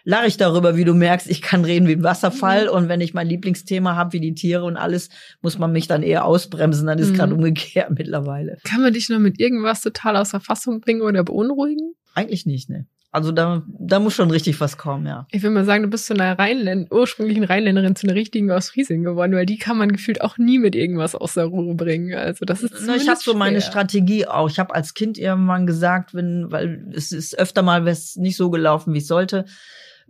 [0.04, 2.72] lache ich darüber, wie du merkst, ich kann reden wie ein Wasserfall mhm.
[2.72, 5.10] und wenn ich mein Lieblingsthema habe, wie die Tiere und alles,
[5.42, 7.16] muss man mich dann eher ausbremsen, dann ist mhm.
[7.16, 8.58] gerade umgekehrt mittlerweile.
[8.64, 11.94] Kann man dich nur mit irgendwas total außer Fassung bringen oder beunruhigen?
[12.14, 12.88] Eigentlich nicht, ne.
[13.14, 15.28] Also da, da muss schon richtig was kommen, ja.
[15.32, 18.70] Ich will mal sagen, du bist zu einer Rheinländ ursprünglichen Rheinländerin zu einer richtigen aus
[18.70, 22.14] Friesing geworden, weil die kann man gefühlt auch nie mit irgendwas aus der Ruhe bringen.
[22.14, 24.50] Also das ist Na, Ich habe so meine Strategie auch.
[24.50, 28.50] Ich habe als Kind irgendwann gesagt, wenn, weil es ist öfter mal was nicht so
[28.50, 29.44] gelaufen, wie es sollte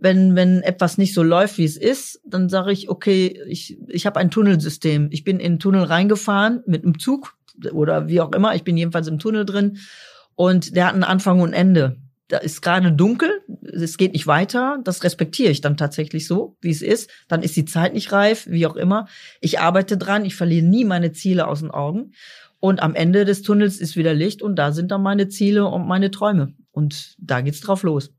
[0.02, 4.04] wenn, wenn etwas nicht so läuft, wie es ist, dann sage ich, okay, ich, ich
[4.04, 5.08] habe ein Tunnelsystem.
[5.12, 7.36] Ich bin in den Tunnel reingefahren mit einem Zug
[7.72, 8.54] oder wie auch immer.
[8.56, 9.78] Ich bin jedenfalls im Tunnel drin
[10.34, 11.98] und der hat einen Anfang und Ende.
[12.26, 13.30] Da ist gerade dunkel,
[13.62, 14.80] es geht nicht weiter.
[14.82, 17.08] Das respektiere ich dann tatsächlich so, wie es ist.
[17.28, 19.06] Dann ist die Zeit nicht reif, wie auch immer.
[19.40, 22.12] Ich arbeite dran, ich verliere nie meine Ziele aus den Augen.
[22.58, 25.86] Und am Ende des Tunnels ist wieder Licht und da sind dann meine Ziele und
[25.86, 26.54] meine Träume.
[26.72, 28.10] Und da geht's drauf los.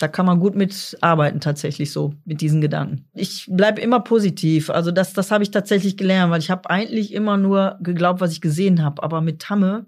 [0.00, 3.04] Da kann man gut mit arbeiten, tatsächlich so, mit diesen Gedanken.
[3.12, 4.70] Ich bleibe immer positiv.
[4.70, 8.32] Also das, das habe ich tatsächlich gelernt, weil ich habe eigentlich immer nur geglaubt, was
[8.32, 9.02] ich gesehen habe.
[9.02, 9.84] Aber mit Tamme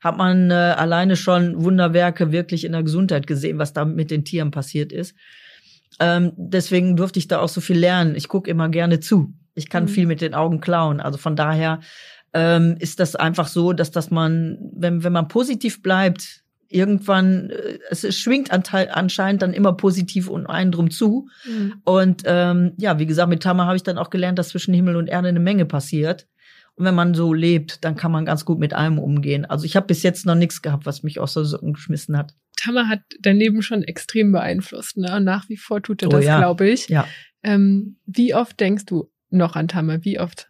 [0.00, 4.24] hat man äh, alleine schon Wunderwerke wirklich in der Gesundheit gesehen, was da mit den
[4.24, 5.14] Tieren passiert ist.
[6.00, 8.14] Ähm, deswegen durfte ich da auch so viel lernen.
[8.16, 9.34] Ich gucke immer gerne zu.
[9.54, 9.88] Ich kann mhm.
[9.88, 11.00] viel mit den Augen klauen.
[11.00, 11.80] Also von daher
[12.32, 17.78] ähm, ist das einfach so, dass dass man, wenn, wenn man positiv bleibt, irgendwann, äh,
[17.90, 21.28] es schwingt anscheinend dann immer positiv und einen drum zu.
[21.44, 21.74] Mhm.
[21.84, 24.96] Und ähm, ja, wie gesagt, mit Tama habe ich dann auch gelernt, dass zwischen Himmel
[24.96, 26.26] und Erde eine Menge passiert.
[26.76, 29.44] Und wenn man so lebt, dann kann man ganz gut mit allem umgehen.
[29.44, 32.34] Also ich habe bis jetzt noch nichts gehabt, was mich aus der Socken geschmissen hat.
[32.56, 34.96] Tama hat dein Leben schon extrem beeinflusst.
[34.96, 35.14] Ne?
[35.16, 36.38] Und nach wie vor tut er oh, das, ja.
[36.38, 36.88] glaube ich.
[36.88, 37.06] Ja.
[37.42, 39.98] Ähm, wie oft denkst du noch an Tama?
[40.02, 40.48] Wie oft?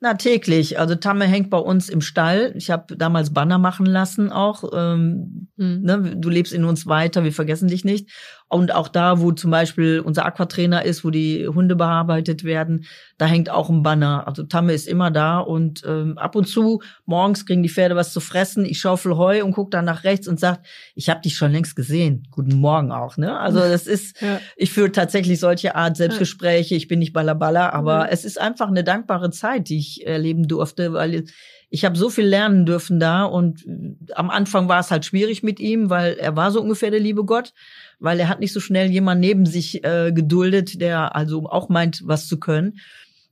[0.00, 0.78] Na, täglich.
[0.78, 2.52] Also Tamme hängt bei uns im Stall.
[2.56, 4.64] Ich habe damals Banner machen lassen auch.
[4.72, 5.80] Ähm, mhm.
[5.82, 8.08] ne, du lebst in uns weiter, wir vergessen dich nicht.
[8.48, 12.86] Und auch da, wo zum Beispiel unser Aquatrainer ist, wo die Hunde bearbeitet werden,
[13.18, 14.26] da hängt auch ein Banner.
[14.26, 18.12] Also Tamme ist immer da und ähm, ab und zu morgens kriegen die Pferde was
[18.12, 18.64] zu fressen.
[18.64, 20.60] Ich schaufel Heu und gucke dann nach rechts und sag,
[20.94, 22.26] ich habe dich schon längst gesehen.
[22.30, 23.18] Guten Morgen auch.
[23.18, 23.38] Ne?
[23.38, 24.40] Also das ist, ja.
[24.56, 26.74] ich führe tatsächlich solche Art Selbstgespräche.
[26.74, 28.08] Ich bin nicht ballerballer, aber mhm.
[28.10, 31.24] es ist einfach eine dankbare Zeit, die ich erleben durfte, weil
[31.70, 33.66] ich habe so viel lernen dürfen da und
[34.14, 37.24] am Anfang war es halt schwierig mit ihm, weil er war so ungefähr der liebe
[37.24, 37.52] Gott
[37.98, 42.02] weil er hat nicht so schnell jemand neben sich äh, geduldet, der also auch meint,
[42.04, 42.78] was zu können.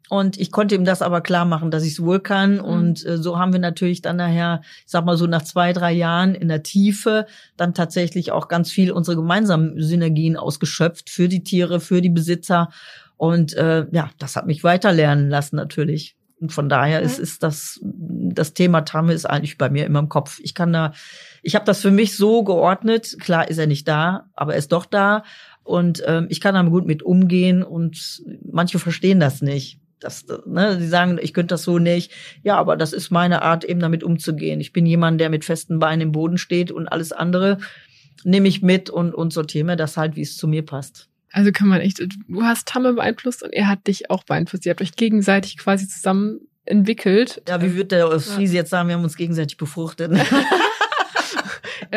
[0.09, 2.55] Und ich konnte ihm das aber klar machen, dass ich es wohl kann.
[2.55, 2.61] Mhm.
[2.61, 5.93] Und äh, so haben wir natürlich dann nachher, ich sag mal so nach zwei, drei
[5.93, 7.27] Jahren in der Tiefe,
[7.57, 12.71] dann tatsächlich auch ganz viel unsere gemeinsamen Synergien ausgeschöpft für die Tiere, für die Besitzer.
[13.17, 16.17] Und äh, ja, das hat mich weiterlernen lassen natürlich.
[16.39, 17.07] Und von daher mhm.
[17.07, 20.39] ist, ist das, das Thema Tamme ist eigentlich bei mir immer im Kopf.
[20.43, 20.93] Ich kann da,
[21.47, 23.19] ich habe das für mich so geordnet.
[23.21, 25.23] Klar ist er nicht da, aber er ist doch da.
[25.63, 29.79] Und ähm, ich kann damit gut mit umgehen und manche verstehen das nicht.
[30.01, 32.11] Das, ne, sie sagen, ich könnte das so nicht.
[32.43, 34.61] Ja, aber das ist meine Art, eben damit umzugehen.
[34.61, 37.59] Ich bin jemand, der mit festen Beinen im Boden steht und alles andere
[38.25, 41.09] nehme ich mit und, und sortiere mir das halt, wie es zu mir passt.
[41.31, 44.67] Also kann man echt, du hast Tamme beeinflusst und er hat dich auch beeinflusst.
[44.67, 47.41] Ihr habt euch gegenseitig quasi zusammen entwickelt.
[47.49, 48.63] Ja, wie wird der Friese ja.
[48.63, 50.11] jetzt sagen, wir haben uns gegenseitig befruchtet.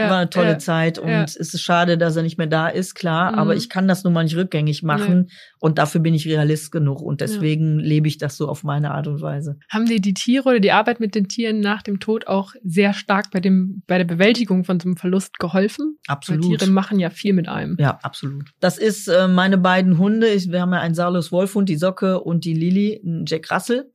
[0.01, 1.23] ja, war eine tolle ja, Zeit und ja.
[1.23, 3.39] es ist schade, dass er nicht mehr da ist, klar, mhm.
[3.39, 7.01] aber ich kann das nun mal nicht rückgängig machen und dafür bin ich Realist genug
[7.01, 9.57] und deswegen lebe ich das so auf meine Art und Weise.
[9.69, 12.93] Haben dir die Tiere oder die Arbeit mit den Tieren nach dem Tod auch sehr
[12.93, 15.97] stark bei dem bei der Bewältigung von so einem Verlust geholfen?
[16.07, 16.43] Absolut.
[16.43, 17.75] Weil Tiere machen ja viel mit einem.
[17.79, 18.49] Ja, absolut.
[18.59, 20.27] Das ist äh, meine beiden Hunde.
[20.27, 23.91] Wir haben ja einen Salus Wolfhund, die Socke und die Lilly, Jack Russell.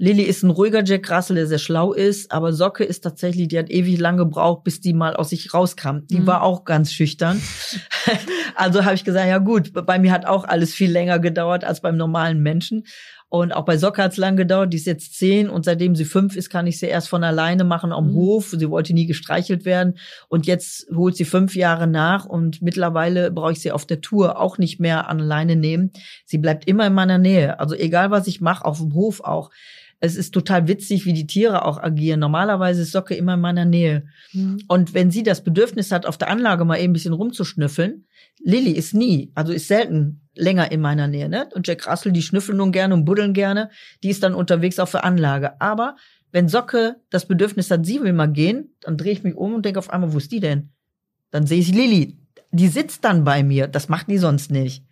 [0.00, 3.58] Lilly ist ein ruhiger Jack Russell, der sehr schlau ist, aber Socke ist tatsächlich, die
[3.58, 6.06] hat ewig lange gebraucht, bis die mal aus sich rauskam.
[6.10, 6.26] Die mhm.
[6.26, 7.38] war auch ganz schüchtern.
[8.54, 11.82] also habe ich gesagt, ja gut, bei mir hat auch alles viel länger gedauert als
[11.82, 12.84] beim normalen Menschen.
[13.28, 14.72] Und auch bei Socke hat es lang gedauert.
[14.72, 17.64] Die ist jetzt zehn und seitdem sie fünf ist, kann ich sie erst von alleine
[17.64, 18.14] machen am mhm.
[18.14, 18.54] Hof.
[18.56, 19.98] Sie wollte nie gestreichelt werden.
[20.28, 24.40] Und jetzt holt sie fünf Jahre nach und mittlerweile brauche ich sie auf der Tour
[24.40, 25.92] auch nicht mehr an alleine nehmen.
[26.24, 27.60] Sie bleibt immer in meiner Nähe.
[27.60, 29.50] Also egal was ich mache, auf dem Hof auch
[30.00, 32.20] es ist total witzig, wie die Tiere auch agieren.
[32.20, 34.06] Normalerweise ist Socke immer in meiner Nähe.
[34.32, 34.62] Mhm.
[34.66, 38.06] Und wenn sie das Bedürfnis hat, auf der Anlage mal eben ein bisschen rumzuschnüffeln,
[38.42, 41.28] Lilly ist nie, also ist selten länger in meiner Nähe.
[41.28, 41.48] Ne?
[41.54, 43.68] Und Jack Russell, die schnüffeln nun gerne und buddeln gerne.
[44.02, 45.60] Die ist dann unterwegs auf der Anlage.
[45.60, 45.96] Aber
[46.32, 49.66] wenn Socke das Bedürfnis hat, sie will mal gehen, dann drehe ich mich um und
[49.66, 50.70] denke auf einmal, wo ist die denn?
[51.30, 52.16] Dann sehe ich Lilly.
[52.52, 53.68] Die sitzt dann bei mir.
[53.68, 54.82] Das macht die sonst nicht.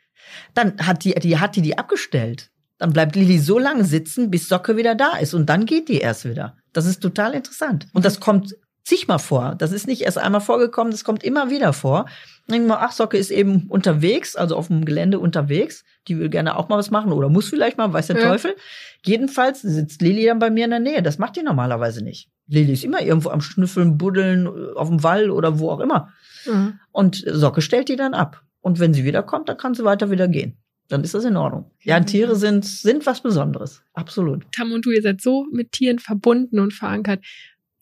[0.53, 2.51] Dann hat die, die hat die die abgestellt.
[2.79, 5.35] Dann bleibt Lilly so lange sitzen, bis Socke wieder da ist.
[5.35, 6.57] Und dann geht die erst wieder.
[6.73, 7.89] Das ist total interessant.
[7.93, 9.55] Und das kommt zigmal vor.
[9.59, 12.07] Das ist nicht erst einmal vorgekommen, das kommt immer wieder vor.
[12.51, 15.85] Denken wir, ach, Socke ist eben unterwegs, also auf dem Gelände unterwegs.
[16.07, 18.29] Die will gerne auch mal was machen oder muss vielleicht mal, weiß der ja.
[18.29, 18.57] Teufel.
[19.05, 21.03] Jedenfalls sitzt Lilly dann bei mir in der Nähe.
[21.03, 22.31] Das macht die normalerweise nicht.
[22.47, 26.11] Lilly ist immer irgendwo am Schnüffeln, Buddeln, auf dem Wall oder wo auch immer.
[26.47, 26.81] Mhm.
[26.91, 28.43] Und Socke stellt die dann ab.
[28.61, 30.59] Und wenn sie wiederkommt, dann kann sie weiter wieder gehen
[30.89, 31.71] dann ist das in Ordnung.
[31.83, 33.83] Ja, Tiere sind, sind was Besonderes.
[33.93, 34.51] Absolut.
[34.53, 37.25] Tam und du, ihr seid so mit Tieren verbunden und verankert.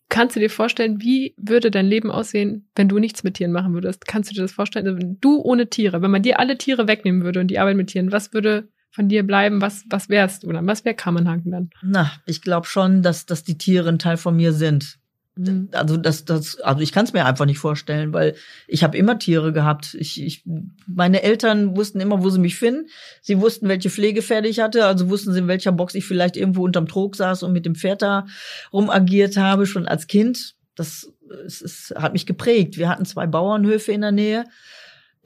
[0.09, 3.73] Kannst du dir vorstellen, wie würde dein Leben aussehen, wenn du nichts mit Tieren machen
[3.73, 4.07] würdest?
[4.07, 4.87] Kannst du dir das vorstellen?
[4.87, 7.87] Also du ohne Tiere, wenn man dir alle Tiere wegnehmen würde und die Arbeit mit
[7.87, 9.61] Tieren, was würde von dir bleiben?
[9.61, 10.65] Was, was wärst du dann?
[10.65, 11.69] Was wäre Kammenhaken dann?
[11.81, 14.97] Na, ich glaube schon, dass, dass die Tiere ein Teil von mir sind.
[15.37, 15.69] Mhm.
[15.71, 18.35] Also das, das, also ich kann es mir einfach nicht vorstellen, weil
[18.67, 19.95] ich habe immer Tiere gehabt.
[19.99, 20.43] Ich, ich,
[20.87, 22.87] meine Eltern wussten immer, wo sie mich finden.
[23.21, 26.63] Sie wussten, welche Pflegepferde ich hatte, also wussten sie, in welcher Box ich vielleicht irgendwo
[26.63, 28.25] unterm Trog saß und mit dem Pferd da
[28.73, 30.55] rumagiert habe, schon als Kind.
[30.75, 31.11] Das
[31.45, 32.77] es, es hat mich geprägt.
[32.77, 34.45] Wir hatten zwei Bauernhöfe in der Nähe.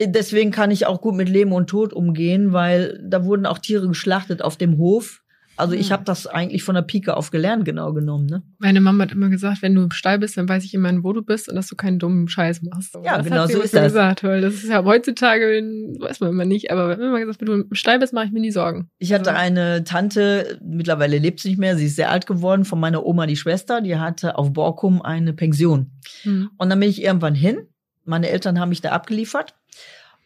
[0.00, 3.86] Deswegen kann ich auch gut mit Leben und Tod umgehen, weil da wurden auch Tiere
[3.86, 5.21] geschlachtet auf dem Hof.
[5.56, 5.92] Also ich hm.
[5.92, 8.26] habe das eigentlich von der Pike auf gelernt, genau genommen.
[8.26, 8.42] Ne?
[8.58, 11.12] Meine Mama hat immer gesagt, wenn du im Stall bist, dann weiß ich immerhin, wo
[11.12, 12.96] du bist und dass du keinen dummen Scheiß machst.
[13.04, 13.92] ja, das genau so ist das.
[13.92, 15.62] Gesagt, weil das ist ja heutzutage,
[16.00, 18.40] weiß man immer nicht, aber immer gesagt, wenn du im Stall bist, mache ich mir
[18.40, 18.88] nie Sorgen.
[18.98, 19.42] Ich hatte also.
[19.42, 23.26] eine Tante, mittlerweile lebt sie nicht mehr, sie ist sehr alt geworden, von meiner Oma
[23.26, 25.90] die Schwester, die hatte auf Borkum eine Pension.
[26.22, 26.50] Hm.
[26.56, 27.66] Und dann bin ich irgendwann hin.
[28.04, 29.54] Meine Eltern haben mich da abgeliefert.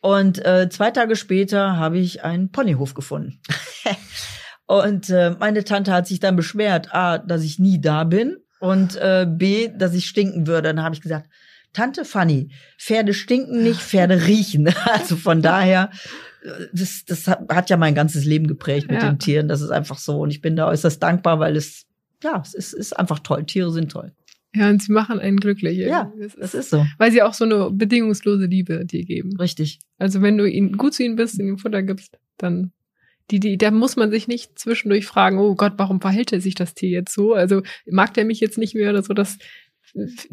[0.00, 3.40] Und äh, zwei Tage später habe ich einen Ponyhof gefunden.
[4.66, 8.96] Und äh, meine Tante hat sich dann beschwert, A, dass ich nie da bin und
[8.96, 10.68] äh, B, dass ich stinken würde.
[10.68, 11.30] Dann habe ich gesagt,
[11.72, 12.48] Tante Fanny,
[12.78, 14.68] Pferde stinken nicht, Pferde riechen.
[14.86, 15.90] Also von daher,
[16.72, 19.10] das, das hat ja mein ganzes Leben geprägt mit ja.
[19.10, 19.48] den Tieren.
[19.48, 20.20] Das ist einfach so.
[20.20, 21.84] Und ich bin da äußerst dankbar, weil es,
[22.22, 23.44] ja, es ist, ist einfach toll.
[23.44, 24.12] Tiere sind toll.
[24.54, 25.76] Ja, und sie machen einen glücklich.
[25.76, 26.86] Ja, das ist, das ist so.
[26.96, 29.36] Weil sie auch so eine bedingungslose Liebe dir geben.
[29.36, 29.80] Richtig.
[29.98, 32.72] Also wenn du ihnen gut zu ihnen bist, ihnen Futter gibst, dann
[33.30, 36.54] die, die, da muss man sich nicht zwischendurch fragen, oh Gott, warum verhält er sich
[36.54, 37.34] das Tier jetzt so?
[37.34, 39.14] Also mag der mich jetzt nicht mehr oder so?
[39.14, 39.38] Das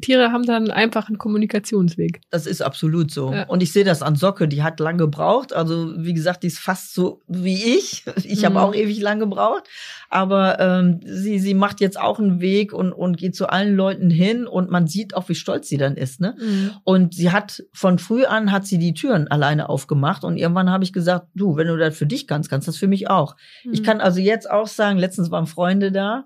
[0.01, 2.21] Tiere haben dann einfach einen Kommunikationsweg.
[2.29, 3.31] Das ist absolut so.
[3.31, 3.43] Ja.
[3.43, 5.53] Und ich sehe das an Socke, die hat lange gebraucht.
[5.53, 8.03] Also wie gesagt, die ist fast so wie ich.
[8.23, 8.45] Ich mhm.
[8.45, 9.63] habe auch ewig lang gebraucht.
[10.09, 14.09] Aber ähm, sie, sie macht jetzt auch einen Weg und, und geht zu allen Leuten
[14.09, 16.21] hin und man sieht auch, wie stolz sie dann ist.
[16.21, 16.35] Ne?
[16.39, 16.71] Mhm.
[16.83, 20.83] Und sie hat von früh an hat sie die Türen alleine aufgemacht und irgendwann habe
[20.83, 23.35] ich gesagt, du, wenn du das für dich kannst, kannst du das für mich auch.
[23.63, 23.73] Mhm.
[23.73, 26.25] Ich kann also jetzt auch sagen, letztens waren Freunde da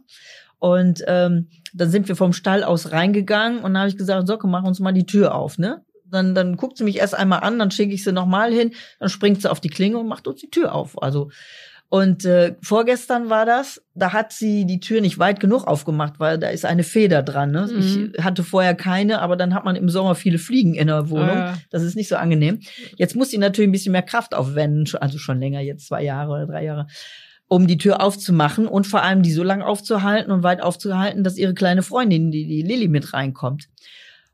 [0.60, 1.47] und ähm,
[1.78, 4.80] dann sind wir vom Stall aus reingegangen und dann habe ich gesagt, Socke, mach uns
[4.80, 5.84] mal die Tür auf, ne?
[6.10, 9.10] Dann, dann guckt sie mich erst einmal an, dann schicke ich sie nochmal hin, dann
[9.10, 11.02] springt sie auf die Klinge und macht uns die Tür auf.
[11.02, 11.30] Also
[11.90, 16.38] und äh, vorgestern war das, da hat sie die Tür nicht weit genug aufgemacht, weil
[16.38, 17.52] da ist eine Feder dran.
[17.52, 17.70] Ne?
[17.72, 18.13] Mhm.
[18.13, 21.38] Ich hatte vorher keine, aber dann hat man im Sommer viele Fliegen in der Wohnung.
[21.38, 21.58] Ah.
[21.70, 22.60] Das ist nicht so angenehm.
[22.98, 26.32] Jetzt muss sie natürlich ein bisschen mehr Kraft aufwenden, also schon länger, jetzt zwei Jahre
[26.32, 26.88] oder drei Jahre
[27.48, 31.38] um die Tür aufzumachen und vor allem die so lang aufzuhalten und weit aufzuhalten, dass
[31.38, 33.70] ihre kleine Freundin, die, die Lilly, mit reinkommt.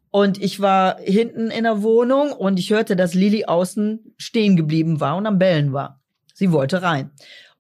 [0.10, 5.00] Und ich war hinten in der Wohnung und ich hörte, dass Lilly außen stehen geblieben
[5.00, 6.02] war und am Bellen war.
[6.34, 7.12] Sie wollte rein.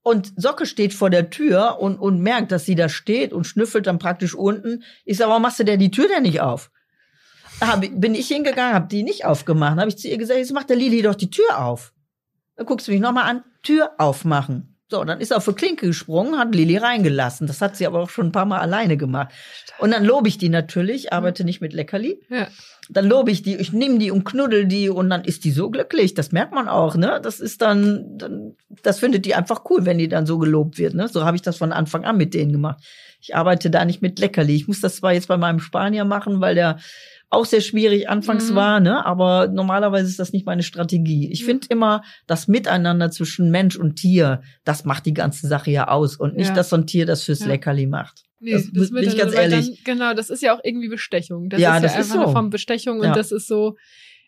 [0.04, 3.88] Und Socke steht vor der Tür und, und merkt, dass sie da steht und schnüffelt
[3.88, 4.84] dann praktisch unten.
[5.06, 6.72] Ich sag, warum machst du denn die Tür denn nicht auf?
[7.62, 9.80] Hab, bin ich hingegangen, hab die nicht aufgemacht.
[9.80, 11.94] Habe ich zu ihr gesagt, jetzt macht der Lilly doch die Tür auf.
[12.56, 14.73] Dann guckst du mich nochmal an, Tür aufmachen.
[14.93, 17.47] So, dann ist er auf die Klinke gesprungen, hat Lilly reingelassen.
[17.47, 19.29] Das hat sie aber auch schon ein paar Mal alleine gemacht.
[19.79, 22.21] Und dann lobe ich die natürlich, arbeite nicht mit Leckerli.
[22.29, 22.47] Ja.
[22.91, 25.71] Dann lobe ich die, ich nehme die und knuddel die und dann ist die so
[25.71, 26.13] glücklich.
[26.13, 27.19] Das merkt man auch, ne?
[27.23, 30.93] Das ist dann, dann das findet die einfach cool, wenn die dann so gelobt wird,
[30.93, 31.08] ne?
[31.08, 32.84] So habe ich das von Anfang an mit denen gemacht.
[33.19, 34.56] Ich arbeite da nicht mit Leckerli.
[34.56, 36.77] Ich muss das zwar jetzt bei meinem Spanier machen, weil der
[37.34, 38.56] auch sehr schwierig anfangs mhm.
[38.56, 39.06] war, ne?
[39.06, 41.32] Aber normalerweise ist das nicht meine Strategie.
[41.32, 41.46] Ich mhm.
[41.46, 46.15] finde immer, das Miteinander zwischen Mensch und Tier, das macht die ganze Sache ja aus
[46.15, 46.54] und nicht, ja.
[46.54, 47.48] dass so ein Tier das fürs ja.
[47.48, 48.24] Leckerli macht.
[48.39, 49.84] Nee, das, das bin ich ganz ehrlich.
[49.84, 51.50] Dann, genau, das ist ja auch irgendwie Bestechung.
[51.50, 52.24] Das ja, ist ja das einfach ist so.
[52.24, 53.78] eine Form Bestechung und das ist so,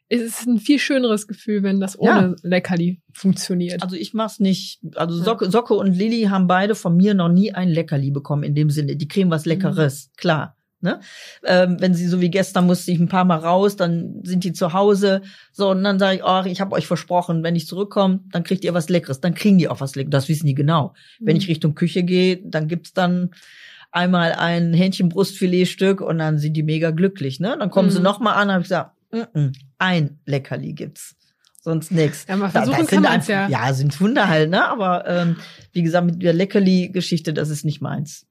[0.08, 2.36] es ist ein viel schöneres Gefühl, wenn das ohne ja.
[2.44, 3.82] Leckerli funktioniert.
[3.82, 4.80] Also ich mach's nicht.
[4.96, 8.54] Also Socke, Socke und Lilly haben beide von mir noch nie ein Leckerli bekommen in
[8.54, 8.96] dem Sinne.
[8.96, 10.18] Die kriegen was Leckeres, mhm.
[10.18, 10.55] klar.
[10.82, 11.00] Ne?
[11.44, 14.54] Ähm, wenn sie so wie gestern musste ich ein paar Mal raus, dann sind die
[14.54, 15.22] zu Hause.
[15.52, 18.64] So, und dann sage ich, oh, ich habe euch versprochen, wenn ich zurückkomme, dann kriegt
[18.64, 19.20] ihr was Leckeres.
[19.20, 20.12] Dann kriegen die auch was Leckeres.
[20.12, 20.94] Das wissen die genau.
[21.20, 21.28] Mhm.
[21.28, 23.32] Wenn ich Richtung Küche gehe, dann gibt's dann
[23.92, 27.40] einmal ein Hähnchenbrustfiletstück und dann sind die mega glücklich.
[27.40, 27.56] Ne?
[27.58, 27.94] Dann kommen mhm.
[27.94, 31.16] sie noch mal an, habe ich gesagt, mm -mm, ein Leckerli gibt's
[31.66, 32.26] sonst nix.
[32.30, 33.50] Ja, mal versuchen da, da kann man's ja.
[33.50, 34.70] Ja, sind Hunde halt, ne?
[34.70, 35.38] Aber ähm,
[35.74, 38.28] wie gesagt, mit der Leckerli-Geschichte, das ist nicht meins.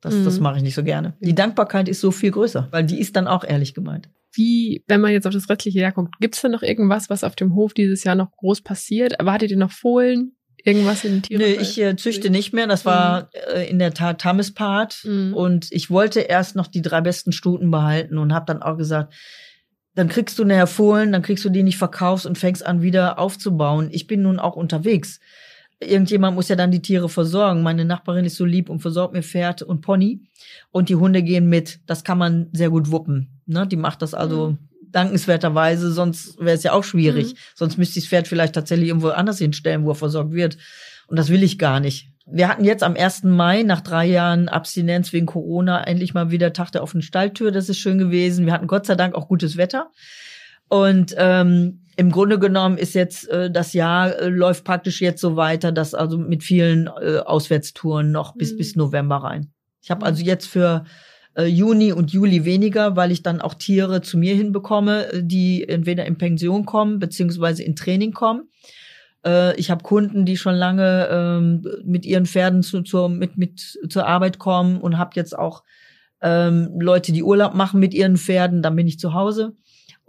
[0.00, 0.24] Das, mhm.
[0.24, 1.14] das mache ich nicht so gerne.
[1.20, 4.08] Die Dankbarkeit ist so viel größer, weil die ist dann auch ehrlich gemeint.
[4.32, 7.24] Wie, wenn man jetzt auf das restliche Jahr guckt, gibt es da noch irgendwas, was
[7.24, 9.12] auf dem Hof dieses Jahr noch groß passiert?
[9.14, 10.36] Erwartet ihr noch Fohlen?
[10.64, 11.42] Irgendwas in den Tieren?
[11.42, 12.66] Nee, ich äh, züchte nicht mehr.
[12.66, 13.28] Das war mhm.
[13.54, 15.04] äh, in der Tat Tamispart.
[15.04, 15.34] Mhm.
[15.34, 19.14] Und ich wollte erst noch die drei besten Stuten behalten und habe dann auch gesagt,
[19.94, 23.18] dann kriegst du nachher Fohlen, dann kriegst du die nicht verkaufst und fängst an wieder
[23.18, 23.88] aufzubauen.
[23.90, 25.18] Ich bin nun auch unterwegs
[25.80, 27.62] irgendjemand muss ja dann die Tiere versorgen.
[27.62, 30.20] Meine Nachbarin ist so lieb und versorgt mir Pferd und Pony.
[30.70, 31.80] Und die Hunde gehen mit.
[31.86, 33.40] Das kann man sehr gut wuppen.
[33.46, 33.66] Ne?
[33.66, 34.58] Die macht das also mhm.
[34.90, 37.32] dankenswerterweise, sonst wäre es ja auch schwierig.
[37.32, 37.38] Mhm.
[37.54, 40.58] Sonst müsste ich das Pferd vielleicht tatsächlich irgendwo anders hinstellen, wo er versorgt wird.
[41.08, 42.08] Und das will ich gar nicht.
[42.32, 43.24] Wir hatten jetzt am 1.
[43.24, 47.50] Mai nach drei Jahren Abstinenz wegen Corona endlich mal wieder Tag der offenen Stalltür.
[47.50, 48.46] Das ist schön gewesen.
[48.46, 49.90] Wir hatten Gott sei Dank auch gutes Wetter.
[50.68, 55.36] Und ähm, im Grunde genommen ist jetzt äh, das Jahr äh, läuft praktisch jetzt so
[55.36, 58.56] weiter, dass also mit vielen äh, Auswärtstouren noch bis mhm.
[58.58, 59.52] bis November rein.
[59.82, 60.06] Ich habe mhm.
[60.06, 60.84] also jetzt für
[61.36, 65.68] äh, Juni und Juli weniger, weil ich dann auch Tiere zu mir hinbekomme, äh, die
[65.68, 68.48] entweder in Pension kommen beziehungsweise in Training kommen.
[69.24, 73.78] Äh, ich habe Kunden, die schon lange ähm, mit ihren Pferden zu, zur mit mit
[73.88, 75.64] zur Arbeit kommen und habe jetzt auch
[76.22, 78.62] ähm, Leute, die Urlaub machen mit ihren Pferden.
[78.62, 79.54] Dann bin ich zu Hause.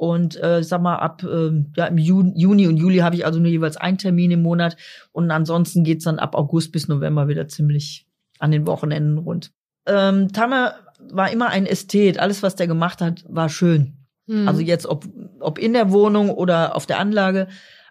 [0.02, 3.40] Und äh, sag mal, ab äh, ja, im Juni, Juni und Juli habe ich also
[3.40, 4.76] nur jeweils einen Termin im Monat.
[5.12, 8.08] Und ansonsten geht's dann ab August bis November wieder ziemlich
[8.40, 9.52] an den Wochenenden rund.
[9.86, 10.74] Ähm, Tamme
[11.12, 12.18] war immer ein Ästhet.
[12.18, 14.08] Alles, was der gemacht hat, war schön.
[14.26, 14.48] Mhm.
[14.48, 15.06] Also jetzt, ob,
[15.40, 17.48] ob in der Wohnung oder auf der Anlage,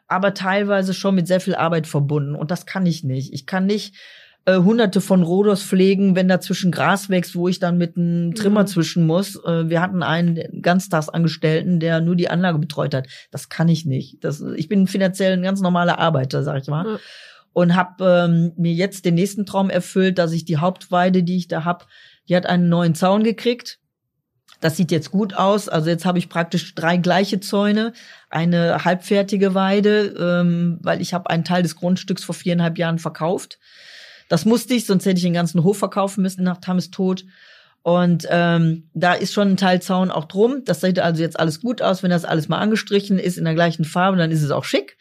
[0.08, 2.34] aber teilweise schon mit sehr viel Arbeit verbunden.
[2.34, 3.32] Und das kann ich nicht.
[3.32, 3.94] Ich kann nicht
[4.46, 8.62] äh, hunderte von Rodos pflegen, wenn dazwischen Gras wächst, wo ich dann mit einem Trimmer
[8.62, 8.66] mhm.
[8.66, 9.36] zwischen muss.
[9.44, 13.06] Äh, wir hatten einen Ganztagsangestellten, der nur die Anlage betreut hat.
[13.30, 14.24] Das kann ich nicht.
[14.24, 16.84] Das, ich bin finanziell ein ganz normaler Arbeiter, sag ich mal.
[16.84, 16.98] Mhm.
[17.52, 21.48] Und habe ähm, mir jetzt den nächsten Traum erfüllt, dass ich die Hauptweide, die ich
[21.48, 21.88] da hab,
[22.28, 23.80] die hat einen neuen Zaun gekriegt.
[24.60, 25.68] Das sieht jetzt gut aus.
[25.68, 27.92] Also jetzt habe ich praktisch drei gleiche Zäune,
[28.28, 33.58] eine halbfertige Weide, ähm, weil ich habe einen Teil des Grundstücks vor viereinhalb Jahren verkauft.
[34.30, 37.24] Das musste ich, sonst hätte ich den ganzen Hof verkaufen müssen nach Tammes Tod.
[37.82, 40.62] Und ähm, da ist schon ein Teil Zaun auch drum.
[40.64, 42.04] Das sieht also jetzt alles gut aus.
[42.04, 44.98] Wenn das alles mal angestrichen ist in der gleichen Farbe, dann ist es auch schick.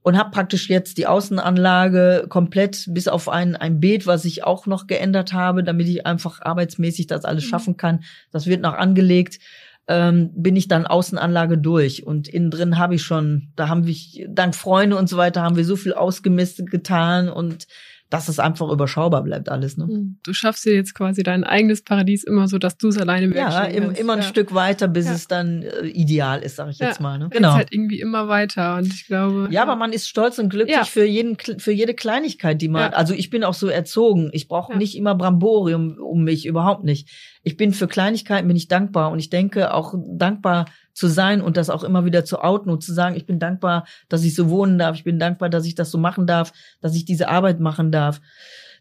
[0.00, 4.66] Und habe praktisch jetzt die Außenanlage komplett bis auf ein, ein Beet, was ich auch
[4.66, 7.48] noch geändert habe, damit ich einfach arbeitsmäßig das alles mhm.
[7.48, 8.04] schaffen kann.
[8.30, 9.38] Das wird noch angelegt.
[9.86, 13.96] Ähm, bin ich dann Außenanlage durch und innen drin habe ich schon, da haben wir
[14.28, 17.66] dank Freunde und so weiter haben wir so viel ausgemistet getan und
[18.12, 19.78] dass es einfach überschaubar bleibt alles.
[19.78, 19.86] Ne?
[19.86, 20.18] Hm.
[20.22, 23.64] Du schaffst dir jetzt quasi dein eigenes Paradies immer so, dass du es alleine Ja,
[23.64, 24.24] im, immer ein ja.
[24.24, 25.14] Stück weiter, bis ja.
[25.14, 26.88] es dann äh, ideal ist, sag ich ja.
[26.88, 27.18] jetzt mal.
[27.18, 27.30] Ne?
[27.30, 27.54] Genau.
[27.54, 29.48] halt irgendwie immer weiter und ich glaube.
[29.50, 32.92] Ja, aber man ist stolz und glücklich für jeden, für jede Kleinigkeit, die man.
[32.92, 34.28] Also ich bin auch so erzogen.
[34.34, 37.08] Ich brauche nicht immer Bramborium um mich, überhaupt nicht.
[37.42, 41.56] Ich bin für Kleinigkeiten bin ich dankbar und ich denke auch dankbar zu sein und
[41.56, 44.50] das auch immer wieder zu outen und zu sagen, ich bin dankbar, dass ich so
[44.50, 47.60] wohnen darf, ich bin dankbar, dass ich das so machen darf, dass ich diese Arbeit
[47.60, 48.20] machen darf.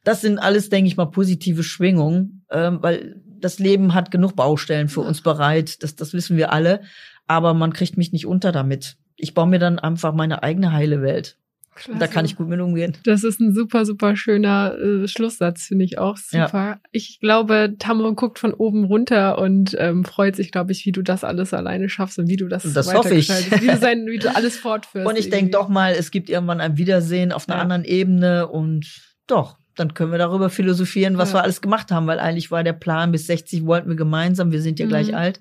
[0.04, 4.88] Das sind alles, denke ich mal, positive Schwingungen, ähm, weil das Leben hat genug Baustellen
[4.88, 6.82] für uns bereit, das, das wissen wir alle,
[7.28, 8.98] aber man kriegt mich nicht unter damit.
[9.16, 11.38] Ich baue mir dann einfach meine eigene heile Welt.
[11.74, 12.00] Klasse.
[12.00, 12.98] Da kann ich gut mit umgehen.
[13.06, 16.52] Das ist ein super, super schöner äh, Schlusssatz, finde ich auch super.
[16.54, 16.80] Ja.
[16.92, 21.02] Ich glaube, Tamron guckt von oben runter und ähm, freut sich, glaube ich, wie du
[21.02, 23.30] das alles alleine schaffst und wie du das Das hoffe ich.
[23.30, 25.08] Wie du, sein, wie du alles fortführst.
[25.08, 27.62] Und ich denke doch mal, es gibt irgendwann ein Wiedersehen auf einer ja.
[27.62, 31.40] anderen Ebene und doch, dann können wir darüber philosophieren, was ja.
[31.40, 34.62] wir alles gemacht haben, weil eigentlich war der Plan, bis 60 wollten wir gemeinsam, wir
[34.62, 34.90] sind ja mhm.
[34.90, 35.40] gleich alt,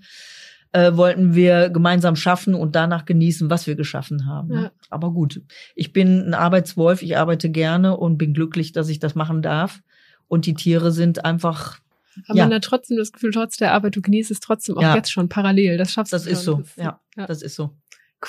[0.73, 4.53] äh, wollten wir gemeinsam schaffen und danach genießen, was wir geschaffen haben.
[4.53, 4.71] Ja.
[4.89, 5.43] Aber gut,
[5.75, 9.83] ich bin ein Arbeitswolf, ich arbeite gerne und bin glücklich, dass ich das machen darf.
[10.29, 11.81] Und die Tiere sind einfach.
[12.29, 12.45] Aber ja.
[12.45, 14.95] man hat trotzdem das Gefühl, trotz der Arbeit, du genießt es trotzdem auch ja.
[14.95, 15.77] jetzt schon parallel.
[15.77, 16.31] Das schaffst das du.
[16.31, 16.57] Ist so.
[16.59, 17.71] Das ist so, ja, ja, das ist so.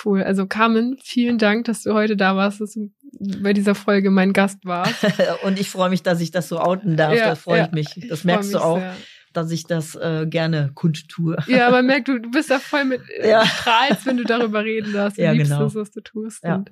[0.03, 0.23] Cool.
[0.23, 4.33] Also Carmen, vielen Dank, dass du heute da warst, dass du bei dieser Folge mein
[4.33, 5.05] Gast warst.
[5.43, 7.13] und ich freue mich, dass ich das so outen darf.
[7.13, 8.07] Ja, da freue ich mich.
[8.09, 8.79] Das merkst du auch.
[8.79, 8.95] Sehr
[9.33, 11.37] dass ich das äh, gerne kundtue.
[11.47, 13.45] Ja, man merkt, du, du bist da voll mit äh, ja.
[13.45, 15.17] strahlst, wenn du darüber reden darfst.
[15.17, 15.63] Du ja, liebst genau.
[15.63, 16.43] das, was du tust.
[16.43, 16.55] Ja.
[16.55, 16.71] Und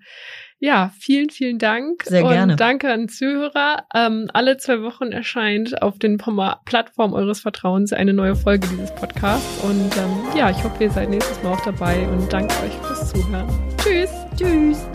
[0.59, 2.03] ja, vielen, vielen Dank.
[2.03, 2.55] Sehr und gerne.
[2.57, 3.85] danke an Zuhörer.
[3.95, 9.63] Ähm, alle zwei Wochen erscheint auf den Plattformen eures Vertrauens eine neue Folge dieses Podcasts.
[9.63, 13.09] Und ähm, ja, ich hoffe, ihr seid nächstes Mal auch dabei und danke euch fürs
[13.11, 13.47] Zuhören.
[13.77, 14.09] Tschüss.
[14.37, 14.85] Tschüss.